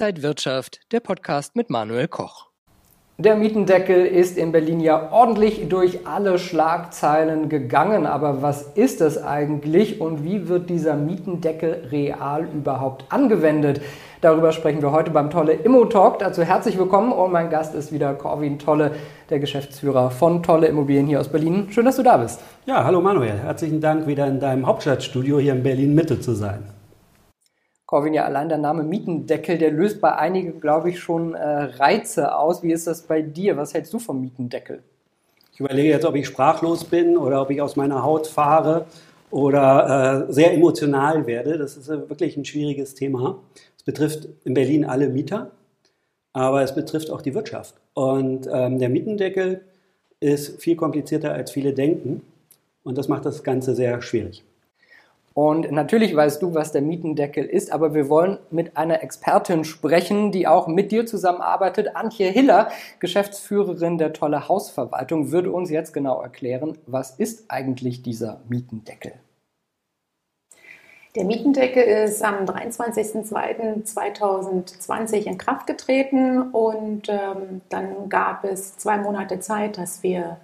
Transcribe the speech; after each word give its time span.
Inside 0.00 0.22
Wirtschaft, 0.22 0.78
der 0.92 1.00
Podcast 1.00 1.56
mit 1.56 1.70
Manuel 1.70 2.06
Koch. 2.06 2.46
Der 3.18 3.34
Mietendeckel 3.34 4.06
ist 4.06 4.38
in 4.38 4.52
Berlin 4.52 4.78
ja 4.78 5.10
ordentlich 5.10 5.68
durch 5.68 6.06
alle 6.06 6.38
Schlagzeilen 6.38 7.48
gegangen. 7.48 8.06
Aber 8.06 8.40
was 8.40 8.62
ist 8.76 9.00
das 9.00 9.20
eigentlich 9.20 10.00
und 10.00 10.22
wie 10.22 10.48
wird 10.48 10.70
dieser 10.70 10.94
Mietendeckel 10.94 11.88
real 11.90 12.46
überhaupt 12.54 13.06
angewendet? 13.08 13.80
Darüber 14.20 14.52
sprechen 14.52 14.82
wir 14.82 14.92
heute 14.92 15.10
beim 15.10 15.30
Tolle 15.30 15.54
Immo 15.54 15.84
Talk. 15.86 16.20
Dazu 16.20 16.44
herzlich 16.44 16.78
willkommen 16.78 17.10
und 17.10 17.32
mein 17.32 17.50
Gast 17.50 17.74
ist 17.74 17.90
wieder 17.90 18.14
Corwin 18.14 18.60
Tolle, 18.60 18.92
der 19.30 19.40
Geschäftsführer 19.40 20.12
von 20.12 20.44
Tolle 20.44 20.68
Immobilien 20.68 21.08
hier 21.08 21.18
aus 21.18 21.28
Berlin. 21.28 21.66
Schön, 21.70 21.86
dass 21.86 21.96
du 21.96 22.04
da 22.04 22.18
bist. 22.18 22.40
Ja, 22.66 22.84
hallo 22.84 23.00
Manuel. 23.00 23.38
Herzlichen 23.38 23.80
Dank, 23.80 24.06
wieder 24.06 24.28
in 24.28 24.38
deinem 24.38 24.64
Hauptstadtstudio 24.64 25.40
hier 25.40 25.54
in 25.54 25.64
Berlin 25.64 25.92
Mitte 25.92 26.20
zu 26.20 26.34
sein. 26.34 26.77
Corwin, 27.88 28.12
ja 28.12 28.26
allein 28.26 28.50
der 28.50 28.58
Name 28.58 28.82
Mietendeckel, 28.82 29.56
der 29.56 29.70
löst 29.70 30.02
bei 30.02 30.14
einigen, 30.14 30.60
glaube 30.60 30.90
ich, 30.90 31.00
schon 31.00 31.32
äh, 31.32 31.40
Reize 31.42 32.36
aus. 32.36 32.62
Wie 32.62 32.70
ist 32.70 32.86
das 32.86 33.00
bei 33.00 33.22
dir? 33.22 33.56
Was 33.56 33.72
hältst 33.72 33.94
du 33.94 33.98
vom 33.98 34.20
Mietendeckel? 34.20 34.82
Ich 35.54 35.60
überlege 35.60 35.88
jetzt, 35.88 36.04
ob 36.04 36.14
ich 36.14 36.26
sprachlos 36.26 36.84
bin 36.84 37.16
oder 37.16 37.40
ob 37.40 37.48
ich 37.48 37.62
aus 37.62 37.76
meiner 37.76 38.02
Haut 38.02 38.26
fahre 38.26 38.84
oder 39.30 40.26
äh, 40.28 40.32
sehr 40.34 40.52
emotional 40.52 41.26
werde. 41.26 41.56
Das 41.56 41.78
ist 41.78 41.88
äh, 41.88 42.10
wirklich 42.10 42.36
ein 42.36 42.44
schwieriges 42.44 42.94
Thema. 42.94 43.38
Es 43.78 43.84
betrifft 43.84 44.28
in 44.44 44.52
Berlin 44.52 44.84
alle 44.84 45.08
Mieter, 45.08 45.50
aber 46.34 46.60
es 46.60 46.74
betrifft 46.74 47.10
auch 47.10 47.22
die 47.22 47.32
Wirtschaft. 47.32 47.74
Und 47.94 48.46
ähm, 48.52 48.78
der 48.78 48.90
Mietendeckel 48.90 49.62
ist 50.20 50.60
viel 50.60 50.76
komplizierter, 50.76 51.32
als 51.32 51.52
viele 51.52 51.72
denken. 51.72 52.20
Und 52.82 52.98
das 52.98 53.08
macht 53.08 53.24
das 53.24 53.42
Ganze 53.42 53.74
sehr 53.74 54.02
schwierig. 54.02 54.44
Und 55.38 55.70
natürlich 55.70 56.16
weißt 56.16 56.42
du, 56.42 56.54
was 56.54 56.72
der 56.72 56.82
Mietendeckel 56.82 57.44
ist, 57.44 57.70
aber 57.70 57.94
wir 57.94 58.08
wollen 58.08 58.40
mit 58.50 58.76
einer 58.76 59.04
Expertin 59.04 59.62
sprechen, 59.62 60.32
die 60.32 60.48
auch 60.48 60.66
mit 60.66 60.90
dir 60.90 61.06
zusammenarbeitet. 61.06 61.94
Antje 61.94 62.28
Hiller, 62.28 62.70
Geschäftsführerin 62.98 63.98
der 63.98 64.12
Tolle 64.12 64.48
Hausverwaltung, 64.48 65.30
würde 65.30 65.52
uns 65.52 65.70
jetzt 65.70 65.92
genau 65.92 66.20
erklären, 66.20 66.76
was 66.86 67.12
ist 67.12 67.52
eigentlich 67.52 68.02
dieser 68.02 68.40
Mietendeckel? 68.48 69.12
Der 71.14 71.24
Mietendeckel 71.24 71.84
ist 71.84 72.24
am 72.24 72.44
23.02.2020 72.44 75.24
in 75.24 75.38
Kraft 75.38 75.68
getreten 75.68 76.50
und 76.50 77.08
ähm, 77.08 77.60
dann 77.68 78.08
gab 78.08 78.42
es 78.42 78.76
zwei 78.76 78.98
Monate 78.98 79.38
Zeit, 79.38 79.78
dass 79.78 80.02
wir 80.02 80.38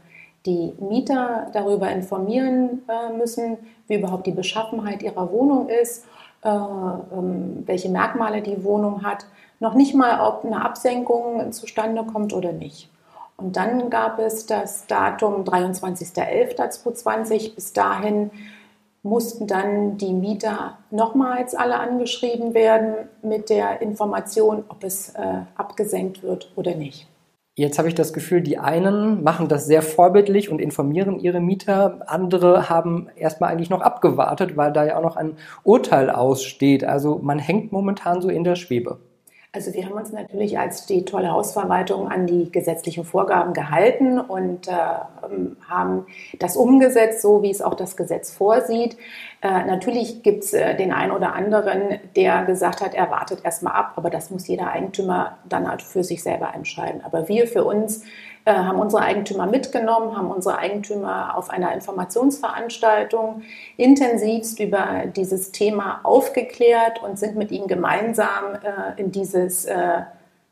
die 0.47 0.75
Mieter 0.79 1.49
darüber 1.53 1.91
informieren 1.91 2.83
äh, 2.89 3.13
müssen, 3.17 3.59
wie 3.87 3.97
überhaupt 3.97 4.27
die 4.27 4.33
Beschaffenheit 4.33 5.03
ihrer 5.03 5.31
Wohnung 5.33 5.69
ist, 5.69 6.05
äh, 6.43 6.49
ähm, 6.49 7.63
welche 7.67 7.89
Merkmale 7.89 8.43
die 8.43 8.65
Wohnung 8.65 9.03
hat, 9.03 9.27
noch 9.61 9.75
nicht 9.75 9.95
mal, 9.95 10.21
ob 10.21 10.45
eine 10.45 10.65
Absenkung 10.65 11.53
zustande 11.53 12.05
kommt 12.05 12.35
oder 12.35 12.53
nicht. 12.53 12.91
Und 13.37 13.57
dann 13.57 13.91
gab 13.91 14.19
es 14.19 14.47
das 14.47 14.87
Datum 14.87 15.45
23.11.2020. 15.45 17.55
Bis 17.55 17.73
dahin 17.73 18.33
mussten 19.03 19.47
dann 19.47 19.99
die 19.99 20.13
Mieter 20.13 20.79
nochmals 20.91 21.55
alle 21.55 21.79
angeschrieben 21.79 22.55
werden 22.55 23.09
mit 23.23 23.51
der 23.51 23.83
Information, 23.83 24.65
ob 24.69 24.83
es 24.85 25.11
äh, 25.11 25.43
abgesenkt 25.57 26.23
wird 26.23 26.51
oder 26.57 26.75
nicht. 26.75 27.07
Jetzt 27.57 27.79
habe 27.79 27.87
ich 27.87 27.95
das 27.95 28.13
Gefühl, 28.13 28.41
die 28.41 28.59
einen 28.59 29.23
machen 29.23 29.47
das 29.47 29.67
sehr 29.67 29.81
vorbildlich 29.81 30.49
und 30.51 30.61
informieren 30.61 31.21
ihre 31.21 31.39
Mieter. 31.41 32.01
Andere 32.09 32.69
haben 32.69 33.09
erstmal 33.15 33.53
eigentlich 33.53 33.71
noch 33.71 33.81
abgewartet, 33.81 34.57
weil 34.57 34.73
da 34.73 34.85
ja 34.85 34.97
auch 34.99 35.03
noch 35.03 35.17
ein 35.17 35.37
Urteil 35.63 36.11
aussteht. 36.11 36.83
Also 36.83 37.21
man 37.23 37.39
hängt 37.39 37.71
momentan 37.71 38.21
so 38.21 38.29
in 38.29 38.43
der 38.43 38.57
Schwebe. 38.57 38.99
Also 39.55 39.73
wir 39.73 39.85
haben 39.87 39.93
uns 39.93 40.11
natürlich 40.11 40.59
als 40.59 40.85
die 40.87 41.05
tolle 41.05 41.31
Hausverwaltung 41.31 42.09
an 42.09 42.27
die 42.27 42.51
gesetzlichen 42.51 43.05
Vorgaben 43.05 43.55
gehalten 43.55 44.19
und 44.19 44.67
äh, 44.67 44.73
haben 45.69 46.07
das 46.41 46.57
umgesetzt, 46.57 47.23
so 47.23 47.41
wie 47.45 47.51
es 47.51 47.63
auch 47.63 47.75
das 47.75 47.97
Gesetz 47.97 48.33
vorsieht. 48.33 48.97
Äh, 49.43 49.65
natürlich 49.65 50.25
gibt 50.25 50.43
es 50.43 50.55
äh, 50.55 50.77
den 50.77 50.93
einen 50.93 51.13
oder 51.13 51.35
anderen, 51.35 52.01
der 52.17 52.45
gesagt 52.47 52.81
hat, 52.81 52.95
er 52.95 53.13
wartet 53.13 53.45
erstmal 53.45 53.75
ab, 53.75 53.93
aber 53.95 54.11
das 54.11 54.31
muss 54.31 54.49
jeder 54.49 54.73
Eigentümer 54.73 55.39
dann 55.49 55.71
halt 55.71 55.83
für 55.83 56.03
sich 56.03 56.25
selber 56.25 56.53
entscheiden. 56.53 57.03
Aber 57.05 57.29
wir 57.29 57.47
für 57.47 57.63
uns 57.63 58.03
äh, 58.47 58.53
haben 58.53 58.79
unsere 58.79 59.03
Eigentümer 59.03 59.47
mitgenommen, 59.47 60.17
haben 60.17 60.31
unsere 60.31 60.59
Eigentümer 60.59 61.37
auf 61.37 61.49
einer 61.49 61.73
Informationsveranstaltung 61.73 63.43
intensivst 63.79 64.61
über 64.61 65.05
dieses 65.07 65.51
Thema 65.51 66.01
aufgeklärt 66.03 67.03
und 67.03 67.19
sind 67.19 67.37
mit 67.37 67.51
ihnen 67.51 67.69
gemeinsam 67.69 68.55
äh, 68.63 69.01
in 69.01 69.13
dieses 69.13 69.65
äh, 69.65 70.03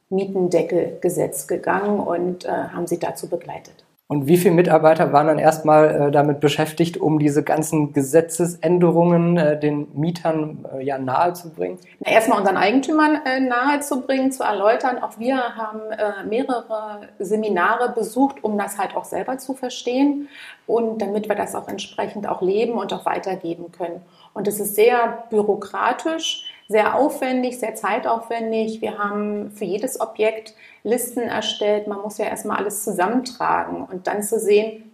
Mietendeckelgesetz 0.09 1.47
gegangen 1.47 1.99
und 1.99 2.47
haben 2.47 2.87
sie 2.87 2.99
dazu 2.99 3.31
begleitet. 3.31 3.82
Und 4.13 4.27
wie 4.27 4.37
viele 4.37 4.55
Mitarbeiter 4.55 5.11
waren 5.15 5.29
dann 5.29 5.39
erstmal 5.39 6.09
äh, 6.09 6.11
damit 6.11 6.41
beschäftigt, 6.41 6.99
um 6.99 7.19
diese 7.19 7.43
ganzen 7.43 7.95
Gesetzesänderungen 7.95 9.39
äh, 9.39 9.59
den 9.59 9.89
Mietern 9.95 10.67
äh, 10.77 10.85
ja 10.85 10.99
nahezubringen? 10.99 11.79
Na, 12.01 12.13
erstmal 12.13 12.41
unseren 12.41 12.59
Eigentümern 12.59 13.21
äh, 13.25 13.41
nahezubringen, 13.41 14.31
zu 14.31 14.43
erläutern. 14.43 15.03
Auch 15.03 15.19
wir 15.19 15.39
haben 15.57 15.81
äh, 15.93 16.29
mehrere 16.29 17.09
Seminare 17.21 17.95
besucht, 17.95 18.45
um 18.45 18.59
das 18.59 18.77
halt 18.77 18.95
auch 18.97 19.07
selber 19.07 19.39
zu 19.39 19.55
verstehen 19.55 20.29
und 20.67 21.01
damit 21.01 21.31
wir 21.31 21.35
das 21.35 21.55
auch 21.55 21.69
entsprechend 21.69 22.29
auch 22.29 22.43
leben 22.43 22.75
und 22.75 22.93
auch 22.93 23.07
weitergeben 23.07 23.73
können. 23.73 24.03
Und 24.35 24.47
es 24.47 24.61
ist 24.61 24.75
sehr 24.75 25.25
bürokratisch 25.31 26.52
sehr 26.73 26.97
aufwendig, 26.97 27.61
sehr 27.61 27.75
zeitaufwendig. 27.77 28.81
Wir 28.81 28.99
haben 28.99 29.53
für 29.53 29.65
jedes 29.65 30.01
Objekt 30.01 30.55
Listen 30.83 31.21
erstellt. 31.21 31.87
Man 31.87 32.01
muss 32.01 32.19
ja 32.19 32.25
erstmal 32.25 32.57
alles 32.57 32.83
zusammentragen 32.83 33.85
und 33.85 34.09
dann 34.09 34.23
zu 34.23 34.41
sehen, 34.41 34.91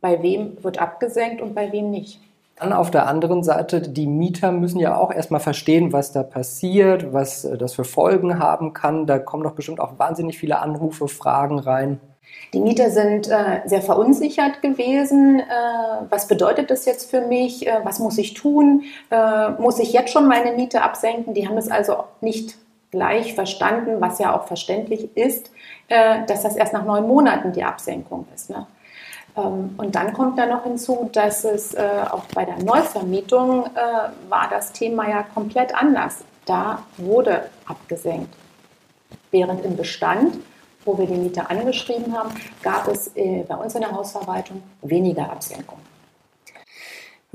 bei 0.00 0.20
wem 0.22 0.62
wird 0.64 0.78
abgesenkt 0.78 1.40
und 1.40 1.54
bei 1.54 1.70
wem 1.70 1.90
nicht. 1.90 2.18
Dann 2.56 2.72
auf 2.72 2.90
der 2.90 3.06
anderen 3.06 3.42
Seite, 3.42 3.80
die 3.80 4.06
Mieter 4.06 4.52
müssen 4.52 4.78
ja 4.78 4.96
auch 4.96 5.12
erstmal 5.12 5.40
verstehen, 5.40 5.92
was 5.92 6.12
da 6.12 6.22
passiert, 6.22 7.12
was 7.12 7.44
äh, 7.44 7.56
das 7.56 7.74
für 7.74 7.84
Folgen 7.84 8.38
haben 8.38 8.72
kann. 8.72 9.06
Da 9.06 9.18
kommen 9.18 9.42
doch 9.42 9.52
bestimmt 9.52 9.80
auch 9.80 9.98
wahnsinnig 9.98 10.38
viele 10.38 10.58
Anrufe, 10.60 11.08
Fragen 11.08 11.58
rein. 11.58 12.00
Die 12.52 12.60
Mieter 12.60 12.90
sind 12.90 13.28
äh, 13.28 13.62
sehr 13.64 13.80
verunsichert 13.80 14.60
gewesen. 14.60 15.40
Äh, 15.40 15.44
was 16.10 16.28
bedeutet 16.28 16.70
das 16.70 16.84
jetzt 16.84 17.10
für 17.10 17.22
mich? 17.22 17.66
Äh, 17.66 17.80
was 17.82 17.98
muss 17.98 18.18
ich 18.18 18.34
tun? 18.34 18.82
Äh, 19.10 19.50
muss 19.52 19.78
ich 19.78 19.92
jetzt 19.92 20.12
schon 20.12 20.28
meine 20.28 20.52
Miete 20.52 20.82
absenken? 20.82 21.32
Die 21.32 21.48
haben 21.48 21.56
es 21.56 21.70
also 21.70 22.04
nicht 22.20 22.56
gleich 22.90 23.34
verstanden, 23.34 24.02
was 24.02 24.18
ja 24.18 24.36
auch 24.36 24.46
verständlich 24.46 25.16
ist, 25.16 25.50
äh, 25.88 26.26
dass 26.26 26.42
das 26.42 26.56
erst 26.56 26.74
nach 26.74 26.84
neun 26.84 27.08
Monaten 27.08 27.52
die 27.52 27.64
Absenkung 27.64 28.26
ist. 28.34 28.50
Ne? 28.50 28.66
Ähm, 29.34 29.74
und 29.78 29.94
dann 29.94 30.12
kommt 30.12 30.38
da 30.38 30.44
noch 30.44 30.64
hinzu, 30.64 31.08
dass 31.10 31.44
es 31.44 31.72
äh, 31.72 31.82
auch 32.10 32.24
bei 32.34 32.44
der 32.44 32.62
Neuvermietung 32.62 33.64
war 34.28 34.48
das 34.50 34.72
Thema 34.72 35.08
ja 35.08 35.22
komplett 35.22 35.74
anders. 35.74 36.18
Da 36.44 36.82
wurde 36.98 37.48
abgesenkt. 37.66 38.34
Während 39.30 39.64
im 39.64 39.76
Bestand 39.76 40.36
wo 40.84 40.98
wir 40.98 41.06
die 41.06 41.14
Mieter 41.14 41.50
angeschrieben 41.50 42.16
haben, 42.16 42.30
gab 42.62 42.88
es 42.88 43.10
äh, 43.14 43.44
bei 43.46 43.54
uns 43.54 43.74
in 43.74 43.82
der 43.82 43.92
Hausverwaltung 43.92 44.62
weniger 44.82 45.30
Absenkungen. 45.30 45.92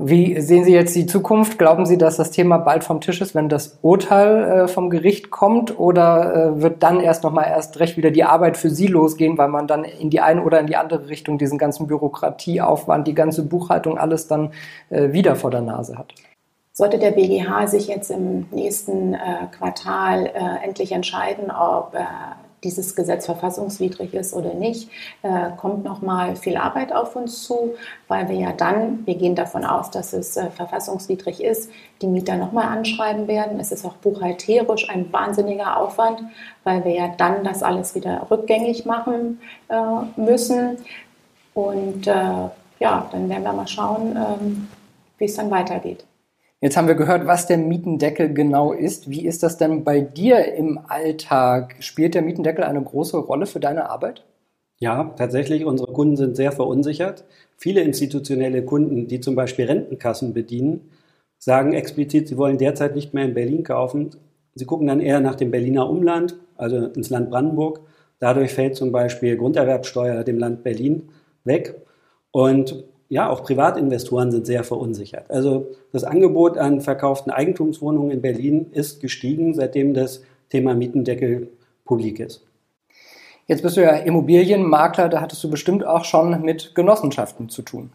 Wie 0.00 0.40
sehen 0.40 0.62
Sie 0.62 0.72
jetzt 0.72 0.94
die 0.94 1.06
Zukunft? 1.06 1.58
Glauben 1.58 1.84
Sie, 1.84 1.98
dass 1.98 2.16
das 2.16 2.30
Thema 2.30 2.58
bald 2.58 2.84
vom 2.84 3.00
Tisch 3.00 3.20
ist, 3.20 3.34
wenn 3.34 3.48
das 3.48 3.80
Urteil 3.82 4.44
äh, 4.44 4.68
vom 4.68 4.90
Gericht 4.90 5.30
kommt? 5.30 5.76
Oder 5.76 6.54
äh, 6.56 6.62
wird 6.62 6.84
dann 6.84 7.00
erst 7.00 7.24
nochmal 7.24 7.46
erst 7.48 7.80
recht 7.80 7.96
wieder 7.96 8.12
die 8.12 8.22
Arbeit 8.22 8.56
für 8.56 8.70
Sie 8.70 8.86
losgehen, 8.86 9.36
weil 9.38 9.48
man 9.48 9.66
dann 9.66 9.82
in 9.82 10.08
die 10.08 10.20
eine 10.20 10.44
oder 10.44 10.60
in 10.60 10.68
die 10.68 10.76
andere 10.76 11.08
Richtung 11.08 11.36
diesen 11.36 11.58
ganzen 11.58 11.88
Bürokratieaufwand, 11.88 13.08
die 13.08 13.14
ganze 13.14 13.42
Buchhaltung, 13.44 13.98
alles 13.98 14.28
dann 14.28 14.52
äh, 14.90 15.12
wieder 15.12 15.34
vor 15.34 15.50
der 15.50 15.62
Nase 15.62 15.98
hat? 15.98 16.14
Sollte 16.72 17.00
der 17.00 17.10
BGH 17.10 17.66
sich 17.66 17.88
jetzt 17.88 18.12
im 18.12 18.46
nächsten 18.52 19.16
Quartal 19.50 20.30
endlich 20.62 20.92
entscheiden, 20.92 21.50
ob 21.50 21.96
dieses 22.64 22.96
Gesetz 22.96 23.26
verfassungswidrig 23.26 24.14
ist 24.14 24.34
oder 24.34 24.54
nicht, 24.54 24.90
äh, 25.22 25.50
kommt 25.56 25.84
nochmal 25.84 26.36
viel 26.36 26.56
Arbeit 26.56 26.92
auf 26.92 27.16
uns 27.16 27.44
zu, 27.44 27.74
weil 28.08 28.28
wir 28.28 28.36
ja 28.36 28.52
dann, 28.52 29.06
wir 29.06 29.14
gehen 29.14 29.34
davon 29.34 29.64
aus, 29.64 29.90
dass 29.90 30.12
es 30.12 30.36
äh, 30.36 30.50
verfassungswidrig 30.50 31.42
ist, 31.42 31.70
die 32.02 32.06
Mieter 32.06 32.36
nochmal 32.36 32.66
anschreiben 32.66 33.28
werden. 33.28 33.60
Es 33.60 33.72
ist 33.72 33.84
auch 33.84 33.94
buchhalterisch 33.94 34.88
ein 34.88 35.12
wahnsinniger 35.12 35.76
Aufwand, 35.76 36.22
weil 36.64 36.84
wir 36.84 36.92
ja 36.92 37.08
dann 37.16 37.44
das 37.44 37.62
alles 37.62 37.94
wieder 37.94 38.26
rückgängig 38.30 38.84
machen 38.84 39.40
äh, 39.68 40.20
müssen. 40.20 40.78
Und 41.54 42.06
ja, 42.80 43.08
dann 43.10 43.28
werden 43.28 43.42
wir 43.42 43.52
mal 43.52 43.66
schauen, 43.66 44.16
ähm, 44.16 44.68
wie 45.18 45.24
es 45.24 45.34
dann 45.34 45.50
weitergeht. 45.50 46.04
Jetzt 46.60 46.76
haben 46.76 46.88
wir 46.88 46.96
gehört, 46.96 47.26
was 47.26 47.46
der 47.46 47.58
Mietendeckel 47.58 48.34
genau 48.34 48.72
ist. 48.72 49.08
Wie 49.08 49.24
ist 49.24 49.42
das 49.42 49.58
denn 49.58 49.84
bei 49.84 50.00
dir 50.00 50.54
im 50.54 50.80
Alltag? 50.88 51.76
Spielt 51.80 52.14
der 52.14 52.22
Mietendeckel 52.22 52.64
eine 52.64 52.82
große 52.82 53.16
Rolle 53.16 53.46
für 53.46 53.60
deine 53.60 53.88
Arbeit? 53.90 54.24
Ja, 54.80 55.14
tatsächlich. 55.16 55.64
Unsere 55.64 55.92
Kunden 55.92 56.16
sind 56.16 56.36
sehr 56.36 56.52
verunsichert. 56.52 57.24
Viele 57.56 57.82
institutionelle 57.82 58.64
Kunden, 58.64 59.06
die 59.06 59.20
zum 59.20 59.34
Beispiel 59.34 59.66
Rentenkassen 59.66 60.32
bedienen, 60.34 60.90
sagen 61.38 61.72
explizit, 61.72 62.28
sie 62.28 62.36
wollen 62.36 62.58
derzeit 62.58 62.94
nicht 62.94 63.14
mehr 63.14 63.24
in 63.24 63.34
Berlin 63.34 63.62
kaufen, 63.62 64.10
Sie 64.58 64.66
gucken 64.66 64.88
dann 64.88 65.00
eher 65.00 65.20
nach 65.20 65.36
dem 65.36 65.52
Berliner 65.52 65.88
Umland, 65.88 66.36
also 66.56 66.86
ins 66.86 67.10
Land 67.10 67.30
Brandenburg. 67.30 67.80
Dadurch 68.18 68.52
fällt 68.52 68.74
zum 68.74 68.90
Beispiel 68.90 69.36
Grunderwerbsteuer 69.36 70.24
dem 70.24 70.38
Land 70.38 70.64
Berlin 70.64 71.10
weg. 71.44 71.76
Und 72.32 72.84
ja, 73.08 73.28
auch 73.28 73.42
Privatinvestoren 73.42 74.30
sind 74.30 74.46
sehr 74.46 74.64
verunsichert. 74.64 75.30
Also 75.30 75.70
das 75.92 76.04
Angebot 76.04 76.58
an 76.58 76.80
verkauften 76.80 77.30
Eigentumswohnungen 77.30 78.10
in 78.10 78.20
Berlin 78.20 78.66
ist 78.72 79.00
gestiegen, 79.00 79.54
seitdem 79.54 79.94
das 79.94 80.22
Thema 80.50 80.74
Mietendeckel 80.74 81.48
publik 81.84 82.20
ist. 82.20 82.44
Jetzt 83.46 83.62
bist 83.62 83.78
du 83.78 83.82
ja 83.82 83.92
Immobilienmakler, 83.92 85.08
da 85.08 85.22
hattest 85.22 85.42
du 85.42 85.50
bestimmt 85.50 85.86
auch 85.86 86.04
schon 86.04 86.42
mit 86.42 86.74
Genossenschaften 86.74 87.48
zu 87.48 87.62
tun. 87.62 87.90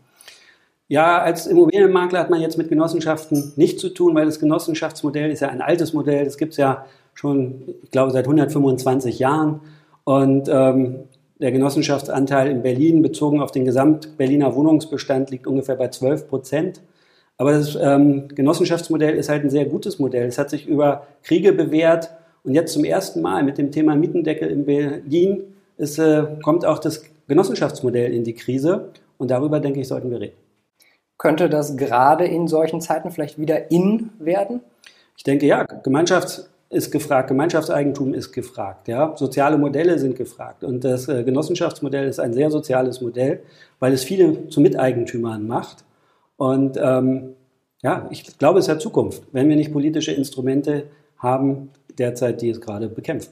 Ja, 0.88 1.22
als 1.22 1.46
Immobilienmakler 1.46 2.20
hat 2.20 2.32
man 2.32 2.42
jetzt 2.42 2.58
mit 2.58 2.70
Genossenschaften 2.70 3.54
nichts 3.56 3.82
zu 3.82 3.90
tun, 3.90 4.16
weil 4.16 4.26
das 4.26 4.40
Genossenschaftsmodell 4.40 5.32
ist 5.32 5.42
ja 5.42 5.50
ein 5.50 5.62
altes 5.62 5.94
Modell. 5.94 6.26
Das 6.26 6.38
gibt 6.38 6.52
es 6.52 6.58
ja 6.58 6.86
schon, 7.14 7.76
ich 7.84 7.92
glaube, 7.92 8.12
seit 8.12 8.26
125 8.26 9.20
Jahren. 9.20 9.62
Und 10.04 10.50
ähm, 10.50 11.02
der 11.44 11.52
Genossenschaftsanteil 11.52 12.50
in 12.50 12.62
Berlin 12.62 13.02
bezogen 13.02 13.42
auf 13.42 13.52
den 13.52 13.66
Gesamt-Berliner 13.66 14.56
Wohnungsbestand 14.56 15.30
liegt 15.30 15.46
ungefähr 15.46 15.76
bei 15.76 15.90
12 15.90 16.30
Prozent. 16.30 16.82
Aber 17.38 17.52
das 17.52 17.76
ähm, 17.76 18.30
Genossenschaftsmodell 18.30 19.16
ist 19.16 19.28
halt 19.28 19.44
ein 19.44 19.50
sehr 19.50 19.66
gutes 19.66 20.00
Modell. 20.00 20.26
Es 20.26 20.38
hat 20.38 20.50
sich 20.50 20.66
über 20.66 21.06
Kriege 21.22 21.52
bewährt 21.52 22.12
und 22.44 22.54
jetzt 22.54 22.72
zum 22.72 22.86
ersten 22.86 23.22
Mal 23.22 23.44
mit 23.44 23.58
dem 23.58 23.72
Thema 23.72 23.94
Mietendeckel 23.94 24.50
in 24.50 24.66
Berlin 24.66 25.44
ist, 25.76 26.00
äh, 26.00 26.28
kommt 26.42 26.66
auch 26.66 26.80
das 26.80 27.04
Genossenschaftsmodell 27.28 28.14
in 28.14 28.24
die 28.24 28.36
Krise 28.36 28.92
und 29.18 29.30
darüber, 29.30 29.60
denke 29.60 29.82
ich, 29.82 29.90
sollten 29.90 30.12
wir 30.12 30.22
reden. 30.22 30.38
Könnte 31.18 31.50
das 31.50 31.76
gerade 31.76 32.24
in 32.24 32.48
solchen 32.48 32.80
Zeiten 32.80 33.12
vielleicht 33.12 33.38
wieder 33.38 33.70
in 33.70 34.12
werden? 34.18 34.62
Ich 35.18 35.24
denke 35.26 35.46
ja, 35.46 35.64
Gemeinschafts 35.64 36.50
ist 36.74 36.92
gefragt, 36.92 37.30
Gemeinschaftseigentum 37.30 38.14
ist 38.14 38.32
gefragt, 38.32 38.88
ja, 38.88 39.14
soziale 39.16 39.58
Modelle 39.58 39.98
sind 40.00 40.16
gefragt 40.16 40.64
und 40.64 40.84
das 40.84 41.08
äh, 41.08 41.24
Genossenschaftsmodell 41.24 42.08
ist 42.08 42.20
ein 42.20 42.34
sehr 42.34 42.52
soziales 42.52 43.02
Modell, 43.02 43.42
weil 43.80 43.94
es 43.94 44.04
viele 44.04 44.50
zu 44.50 44.62
Miteigentümern 44.62 45.48
macht 45.48 45.84
und 46.38 46.78
ähm, 46.82 47.36
ja, 47.82 48.08
ich 48.12 48.38
glaube, 48.38 48.60
es 48.60 48.70
hat 48.70 48.82
Zukunft, 48.82 49.24
wenn 49.32 49.50
wir 49.50 49.56
nicht 49.56 49.74
politische 49.74 50.14
Instrumente 50.14 50.86
haben 51.18 51.70
derzeit, 51.98 52.42
die 52.42 52.50
es 52.50 52.62
gerade 52.62 52.90
bekämpfen. 52.90 53.32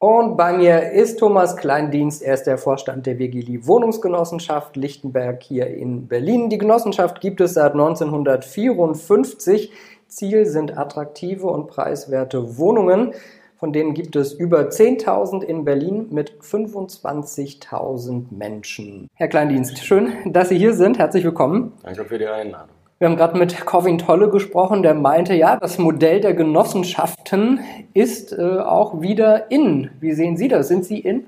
Und 0.00 0.36
bei 0.36 0.56
mir 0.56 0.92
ist 0.92 1.18
Thomas 1.18 1.56
Kleindienst. 1.56 2.22
Er 2.22 2.34
ist 2.34 2.44
der 2.44 2.56
Vorstand 2.56 3.04
der 3.06 3.18
Vigili 3.18 3.66
Wohnungsgenossenschaft 3.66 4.76
Lichtenberg 4.76 5.42
hier 5.42 5.66
in 5.66 6.06
Berlin. 6.06 6.50
Die 6.50 6.58
Genossenschaft 6.58 7.20
gibt 7.20 7.40
es 7.40 7.54
seit 7.54 7.72
1954. 7.72 9.72
Ziel 10.08 10.46
sind 10.46 10.76
attraktive 10.76 11.46
und 11.46 11.68
preiswerte 11.68 12.58
Wohnungen. 12.58 13.12
Von 13.56 13.72
denen 13.72 13.92
gibt 13.92 14.16
es 14.16 14.32
über 14.32 14.68
10.000 14.68 15.42
in 15.42 15.64
Berlin 15.64 16.08
mit 16.10 16.38
25.000 16.40 18.26
Menschen. 18.30 19.08
Herr 19.14 19.28
Kleindienst, 19.28 19.78
schön, 19.78 20.12
dass 20.26 20.48
Sie 20.48 20.58
hier 20.58 20.74
sind. 20.74 20.98
Herzlich 20.98 21.24
willkommen. 21.24 21.72
Danke 21.82 22.04
für 22.04 22.18
die 22.18 22.26
Einladung. 22.26 22.70
Wir 22.98 23.08
haben 23.08 23.16
gerade 23.16 23.38
mit 23.38 23.64
Corvin 23.64 23.98
Tolle 23.98 24.28
gesprochen, 24.28 24.82
der 24.82 24.94
meinte, 24.94 25.34
ja, 25.34 25.56
das 25.56 25.78
Modell 25.78 26.20
der 26.20 26.34
Genossenschaften 26.34 27.60
ist 27.94 28.32
äh, 28.32 28.58
auch 28.58 29.00
wieder 29.00 29.50
in. 29.50 29.90
Wie 30.00 30.12
sehen 30.12 30.36
Sie 30.36 30.48
das? 30.48 30.68
Sind 30.68 30.84
Sie 30.84 30.98
in? 30.98 31.26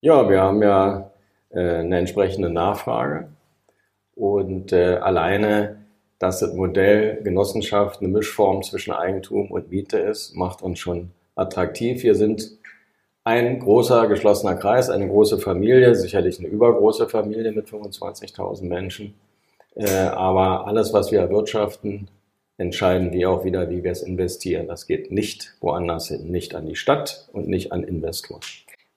Ja, 0.00 0.28
wir 0.28 0.42
haben 0.42 0.62
ja 0.62 1.10
äh, 1.50 1.78
eine 1.78 1.98
entsprechende 1.98 2.50
Nachfrage 2.50 3.28
und 4.14 4.72
äh, 4.72 4.96
alleine 4.96 5.85
dass 6.18 6.40
das 6.40 6.54
Modell 6.54 7.22
Genossenschaft 7.22 8.00
eine 8.00 8.08
Mischform 8.08 8.62
zwischen 8.62 8.92
Eigentum 8.92 9.50
und 9.50 9.70
Miete 9.70 9.98
ist, 9.98 10.34
macht 10.34 10.62
uns 10.62 10.78
schon 10.78 11.10
attraktiv. 11.34 12.02
Wir 12.02 12.14
sind 12.14 12.58
ein 13.24 13.58
großer 13.58 14.06
geschlossener 14.06 14.54
Kreis, 14.54 14.88
eine 14.88 15.08
große 15.08 15.38
Familie, 15.38 15.94
sicherlich 15.94 16.38
eine 16.38 16.48
übergroße 16.48 17.08
Familie 17.08 17.52
mit 17.52 17.66
25.000 17.68 18.64
Menschen. 18.64 19.14
Äh, 19.74 19.90
aber 19.90 20.66
alles, 20.66 20.92
was 20.92 21.10
wir 21.10 21.20
erwirtschaften, 21.20 22.08
entscheiden 22.56 23.12
wir 23.12 23.30
auch 23.30 23.44
wieder, 23.44 23.68
wie 23.68 23.84
wir 23.84 23.90
es 23.90 24.02
investieren. 24.02 24.68
Das 24.68 24.86
geht 24.86 25.10
nicht 25.10 25.56
woanders 25.60 26.08
hin, 26.08 26.30
nicht 26.30 26.54
an 26.54 26.66
die 26.66 26.76
Stadt 26.76 27.28
und 27.32 27.48
nicht 27.48 27.72
an 27.72 27.82
Investoren. 27.82 28.40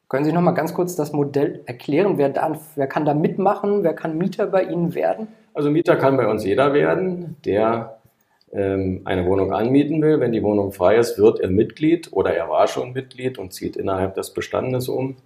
Können 0.07 0.25
Sie 0.25 0.31
noch 0.31 0.41
mal 0.41 0.51
ganz 0.51 0.73
kurz 0.73 0.95
das 0.95 1.11
Modell 1.11 1.61
erklären? 1.65 2.17
Wer, 2.17 2.29
da, 2.29 2.59
wer 2.75 2.87
kann 2.87 3.05
da 3.05 3.13
mitmachen? 3.13 3.83
Wer 3.83 3.93
kann 3.93 4.17
Mieter 4.17 4.47
bei 4.47 4.63
Ihnen 4.63 4.95
werden? 4.95 5.27
Also 5.59 5.71
Mieter 5.71 5.97
kann 5.97 6.15
bei 6.15 6.25
uns 6.25 6.45
jeder 6.45 6.73
werden, 6.73 7.35
der 7.43 7.99
ähm, 8.53 9.01
eine 9.03 9.25
Wohnung 9.25 9.51
anmieten 9.51 10.01
will. 10.01 10.21
Wenn 10.21 10.31
die 10.31 10.41
Wohnung 10.41 10.71
frei 10.71 10.95
ist, 10.95 11.17
wird 11.17 11.41
er 11.41 11.49
Mitglied 11.49 12.13
oder 12.13 12.33
er 12.33 12.47
war 12.47 12.69
schon 12.69 12.93
Mitglied 12.93 13.37
und 13.37 13.51
zieht 13.51 13.75
innerhalb 13.75 14.15
des 14.15 14.33
Bestandes 14.33 14.87
um. 14.87 15.17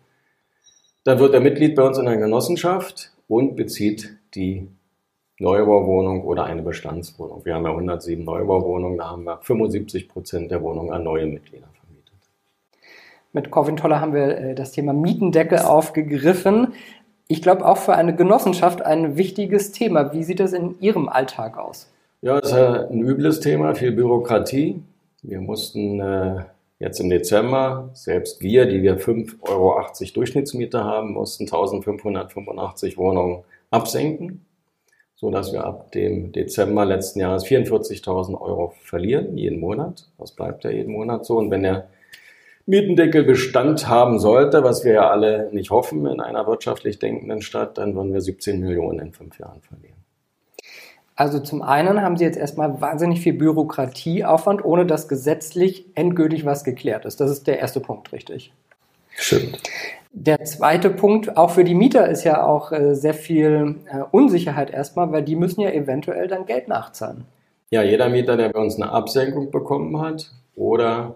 Dann 1.03 1.19
wird 1.19 1.35
er 1.35 1.39
Mitglied 1.39 1.75
bei 1.75 1.83
uns 1.83 1.99
in 1.99 2.05
der 2.05 2.17
Genossenschaft 2.17 3.11
und 3.27 3.55
bezieht 3.55 4.17
die 4.33 4.67
Neubauwohnung 5.37 6.23
oder 6.23 6.45
eine 6.45 6.63
Bestandswohnung. 6.63 7.45
Wir 7.45 7.53
haben 7.53 7.65
ja 7.65 7.69
107 7.69 8.25
Neubauwohnungen, 8.25 8.97
da 8.97 9.11
haben 9.11 9.25
wir 9.25 9.37
75 9.39 10.09
Prozent 10.09 10.49
der 10.49 10.63
Wohnungen 10.63 10.91
an 10.91 11.03
neue 11.03 11.27
Mitglieder 11.27 11.67
vermietet. 11.79 12.15
Mit 13.33 13.51
Corvin 13.51 13.77
Toller 13.77 14.01
haben 14.01 14.15
wir 14.15 14.35
äh, 14.35 14.55
das 14.55 14.71
Thema 14.71 14.93
Mietendeckel 14.93 15.59
aufgegriffen 15.59 16.73
ich 17.27 17.41
glaube, 17.41 17.65
auch 17.65 17.77
für 17.77 17.95
eine 17.95 18.15
Genossenschaft 18.15 18.81
ein 18.81 19.17
wichtiges 19.17 19.71
Thema. 19.71 20.13
Wie 20.13 20.23
sieht 20.23 20.39
das 20.39 20.53
in 20.53 20.79
Ihrem 20.79 21.09
Alltag 21.09 21.57
aus? 21.57 21.87
Ja, 22.21 22.39
das 22.39 22.51
ist 22.51 22.57
ein 22.57 23.01
übles 23.01 23.39
Thema, 23.39 23.75
viel 23.75 23.91
Bürokratie. 23.91 24.81
Wir 25.23 25.41
mussten 25.41 25.99
äh, 25.99 26.43
jetzt 26.79 26.99
im 26.99 27.09
Dezember, 27.09 27.89
selbst 27.93 28.41
wir, 28.41 28.65
die 28.65 28.81
wir 28.81 28.99
5,80 28.99 29.41
Euro 29.41 29.81
Durchschnittsmiete 30.13 30.83
haben, 30.83 31.13
mussten 31.13 31.43
1585 31.43 32.97
Wohnungen 32.97 33.43
absenken, 33.71 34.45
sodass 35.15 35.53
wir 35.53 35.65
ab 35.65 35.91
dem 35.93 36.31
Dezember 36.31 36.85
letzten 36.85 37.21
Jahres 37.21 37.45
44.000 37.45 38.39
Euro 38.39 38.73
verlieren, 38.83 39.37
jeden 39.37 39.59
Monat. 39.59 40.07
Das 40.17 40.31
bleibt 40.31 40.63
ja 40.65 40.71
jeden 40.71 40.91
Monat 40.91 41.25
so. 41.25 41.37
Und 41.37 41.51
wenn 41.51 41.63
der 41.63 41.87
Mietendeckel 42.65 43.23
Bestand 43.23 43.87
haben 43.87 44.19
sollte, 44.19 44.63
was 44.63 44.85
wir 44.85 44.93
ja 44.93 45.09
alle 45.09 45.49
nicht 45.51 45.69
hoffen 45.69 46.05
in 46.05 46.21
einer 46.21 46.47
wirtschaftlich 46.47 46.97
denkenden 46.97 47.41
Stadt, 47.41 47.77
dann 47.77 47.95
würden 47.95 48.13
wir 48.13 48.21
17 48.21 48.61
Millionen 48.61 48.99
in 48.99 49.11
fünf 49.11 49.37
Jahren 49.37 49.61
verlieren. 49.61 49.97
Also 51.15 51.39
zum 51.39 51.61
einen 51.61 52.01
haben 52.01 52.17
Sie 52.17 52.23
jetzt 52.23 52.37
erstmal 52.37 52.81
wahnsinnig 52.81 53.21
viel 53.21 53.33
Bürokratieaufwand, 53.33 54.65
ohne 54.65 54.85
dass 54.85 55.07
gesetzlich 55.07 55.85
endgültig 55.93 56.45
was 56.45 56.63
geklärt 56.63 57.05
ist. 57.05 57.19
Das 57.19 57.29
ist 57.29 57.45
der 57.45 57.59
erste 57.59 57.81
Punkt, 57.81 58.11
richtig? 58.13 58.51
Stimmt. 59.15 59.61
Der 60.11 60.43
zweite 60.43 60.89
Punkt, 60.89 61.37
auch 61.37 61.51
für 61.51 61.63
die 61.63 61.75
Mieter 61.75 62.07
ist 62.07 62.23
ja 62.23 62.43
auch 62.43 62.71
äh, 62.71 62.95
sehr 62.95 63.13
viel 63.13 63.75
äh, 63.91 64.03
Unsicherheit 64.11 64.71
erstmal, 64.71 65.11
weil 65.11 65.23
die 65.23 65.35
müssen 65.35 65.61
ja 65.61 65.69
eventuell 65.69 66.27
dann 66.27 66.45
Geld 66.45 66.67
nachzahlen. 66.67 67.25
Ja, 67.69 67.83
jeder 67.83 68.09
Mieter, 68.09 68.37
der 68.37 68.49
bei 68.49 68.59
uns 68.59 68.75
eine 68.75 68.91
Absenkung 68.91 69.51
bekommen 69.51 69.99
hat 69.99 70.31
oder 70.55 71.15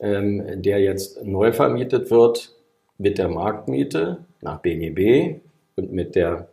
ähm, 0.00 0.62
der 0.62 0.80
jetzt 0.80 1.24
neu 1.24 1.52
vermietet 1.52 2.10
wird 2.10 2.54
mit 2.98 3.18
der 3.18 3.28
Marktmiete 3.28 4.24
nach 4.40 4.60
BGB 4.60 5.40
und 5.76 5.92
mit 5.92 6.14
der 6.14 6.48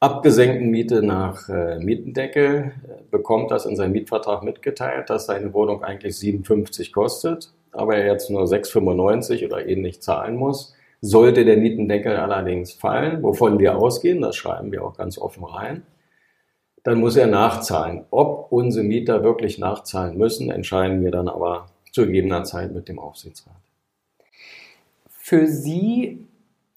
abgesenkten 0.00 0.70
Miete 0.70 1.02
nach 1.02 1.48
äh, 1.48 1.78
Mietendeckel, 1.78 2.72
äh, 2.86 3.02
bekommt 3.10 3.50
das 3.50 3.66
in 3.66 3.76
seinem 3.76 3.92
Mietvertrag 3.92 4.42
mitgeteilt, 4.42 5.10
dass 5.10 5.26
seine 5.26 5.52
Wohnung 5.52 5.82
eigentlich 5.82 6.16
57 6.16 6.92
kostet, 6.92 7.52
aber 7.72 7.96
er 7.96 8.06
jetzt 8.06 8.30
nur 8.30 8.44
6,95 8.44 9.44
oder 9.44 9.66
ähnlich 9.66 10.00
zahlen 10.00 10.36
muss. 10.36 10.74
Sollte 11.00 11.44
der 11.44 11.56
Mietendeckel 11.56 12.16
allerdings 12.16 12.72
fallen, 12.72 13.22
wovon 13.22 13.58
wir 13.58 13.76
ausgehen, 13.76 14.20
das 14.20 14.36
schreiben 14.36 14.72
wir 14.72 14.84
auch 14.84 14.96
ganz 14.96 15.18
offen 15.18 15.44
rein, 15.44 15.82
dann 16.84 17.00
muss 17.00 17.16
er 17.16 17.26
nachzahlen. 17.26 18.04
Ob 18.10 18.50
unsere 18.50 18.84
Mieter 18.84 19.22
wirklich 19.22 19.58
nachzahlen 19.58 20.16
müssen, 20.16 20.50
entscheiden 20.50 21.04
wir 21.04 21.10
dann 21.10 21.28
aber 21.28 21.66
zu 21.98 22.06
gegebener 22.06 22.44
Zeit 22.44 22.72
mit 22.72 22.88
dem 22.88 23.00
Aufsichtsrat. 23.00 23.56
Für 25.08 25.48
Sie 25.48 26.24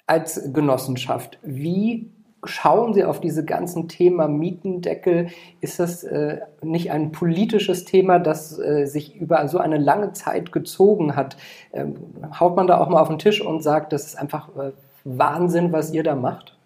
als 0.07 0.51
Genossenschaft, 0.51 1.37
wie 1.43 2.09
schauen 2.43 2.95
Sie 2.95 3.03
auf 3.03 3.21
diese 3.21 3.45
ganzen 3.45 3.87
Thema 3.87 4.27
Mietendeckel? 4.27 5.27
Ist 5.61 5.79
das 5.79 6.03
äh, 6.03 6.39
nicht 6.63 6.89
ein 6.89 7.11
politisches 7.11 7.85
Thema, 7.85 8.17
das 8.17 8.57
äh, 8.57 8.87
sich 8.87 9.15
über 9.15 9.47
so 9.47 9.59
eine 9.59 9.77
lange 9.77 10.13
Zeit 10.13 10.51
gezogen 10.51 11.15
hat? 11.15 11.37
Ähm, 11.71 11.97
haut 12.39 12.55
man 12.55 12.65
da 12.65 12.79
auch 12.79 12.89
mal 12.89 12.99
auf 12.99 13.09
den 13.09 13.19
Tisch 13.19 13.41
und 13.41 13.61
sagt, 13.61 13.93
das 13.93 14.07
ist 14.07 14.15
einfach 14.15 14.49
äh, 14.57 14.71
Wahnsinn, 15.03 15.71
was 15.71 15.93
ihr 15.93 16.01
da 16.01 16.15
macht? 16.15 16.57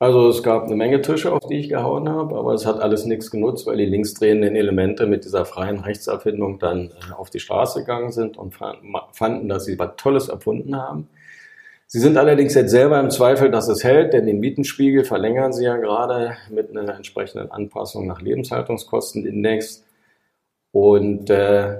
Also 0.00 0.28
es 0.28 0.42
gab 0.44 0.64
eine 0.64 0.76
Menge 0.76 1.02
Tische, 1.02 1.32
auf 1.32 1.46
die 1.46 1.58
ich 1.58 1.68
gehauen 1.68 2.08
habe, 2.08 2.36
aber 2.36 2.54
es 2.54 2.66
hat 2.66 2.80
alles 2.80 3.04
nichts 3.04 3.30
genutzt, 3.30 3.66
weil 3.66 3.78
die 3.78 3.86
linksdrehenden 3.86 4.54
Elemente 4.54 5.06
mit 5.06 5.24
dieser 5.24 5.44
freien 5.44 5.80
Rechtserfindung 5.80 6.60
dann 6.60 6.90
äh, 6.90 7.12
auf 7.14 7.30
die 7.30 7.40
Straße 7.40 7.80
gegangen 7.80 8.12
sind 8.12 8.36
und 8.36 8.54
fanden, 9.12 9.48
dass 9.48 9.64
sie 9.64 9.78
was 9.78 9.96
Tolles 9.96 10.28
erfunden 10.28 10.76
haben. 10.76 11.08
Sie 11.86 11.98
sind 12.00 12.16
allerdings 12.16 12.54
jetzt 12.54 12.70
selber 12.70 13.00
im 13.00 13.10
Zweifel, 13.10 13.50
dass 13.50 13.66
es 13.68 13.82
hält, 13.82 14.12
denn 14.12 14.26
den 14.26 14.40
Mietenspiegel 14.40 15.04
verlängern 15.04 15.52
sie 15.52 15.64
ja 15.64 15.76
gerade 15.76 16.36
mit 16.50 16.70
einer 16.70 16.94
entsprechenden 16.94 17.50
Anpassung 17.50 18.06
nach 18.06 18.20
Lebenshaltungskostenindex. 18.20 19.84
Und 20.70 21.30
äh, 21.30 21.78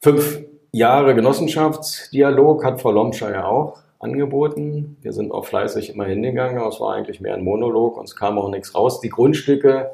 Fünf 0.00 0.44
Jahre 0.70 1.16
Genossenschaftsdialog 1.16 2.64
hat 2.64 2.80
Frau 2.80 2.92
Lomscher 2.92 3.32
ja 3.32 3.46
auch 3.46 3.80
angeboten. 3.98 4.96
Wir 5.02 5.12
sind 5.12 5.32
auch 5.32 5.44
fleißig 5.44 5.94
immer 5.94 6.04
hingegangen, 6.04 6.58
aber 6.58 6.68
es 6.68 6.80
war 6.80 6.94
eigentlich 6.94 7.20
mehr 7.20 7.34
ein 7.34 7.44
Monolog 7.44 7.96
und 7.96 8.04
es 8.04 8.16
kam 8.16 8.38
auch 8.38 8.50
nichts 8.50 8.74
raus. 8.74 9.00
Die 9.00 9.08
Grundstücke, 9.08 9.90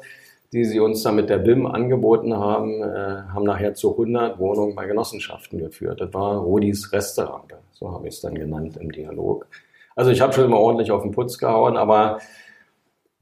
die 0.53 0.63
sie 0.63 0.79
uns 0.79 1.03
da 1.03 1.11
mit 1.11 1.29
der 1.29 1.39
BIM 1.39 1.65
angeboten 1.65 2.35
haben, 2.35 2.81
äh, 2.81 3.23
haben 3.33 3.43
nachher 3.43 3.73
zu 3.73 3.91
100 3.91 4.39
Wohnungen 4.39 4.75
bei 4.75 4.85
Genossenschaften 4.85 5.59
geführt. 5.59 6.01
Das 6.01 6.13
war 6.13 6.37
Rodis 6.37 6.91
Restaurant, 6.93 7.53
so 7.71 7.91
habe 7.91 8.07
ich 8.07 8.15
es 8.15 8.21
dann 8.21 8.35
genannt 8.35 8.77
im 8.77 8.91
Dialog. 8.91 9.47
Also 9.95 10.11
ich 10.11 10.21
habe 10.21 10.33
schon 10.33 10.45
immer 10.45 10.59
ordentlich 10.59 10.91
auf 10.91 11.01
den 11.01 11.11
Putz 11.11 11.37
gehauen, 11.37 11.77
aber 11.77 12.19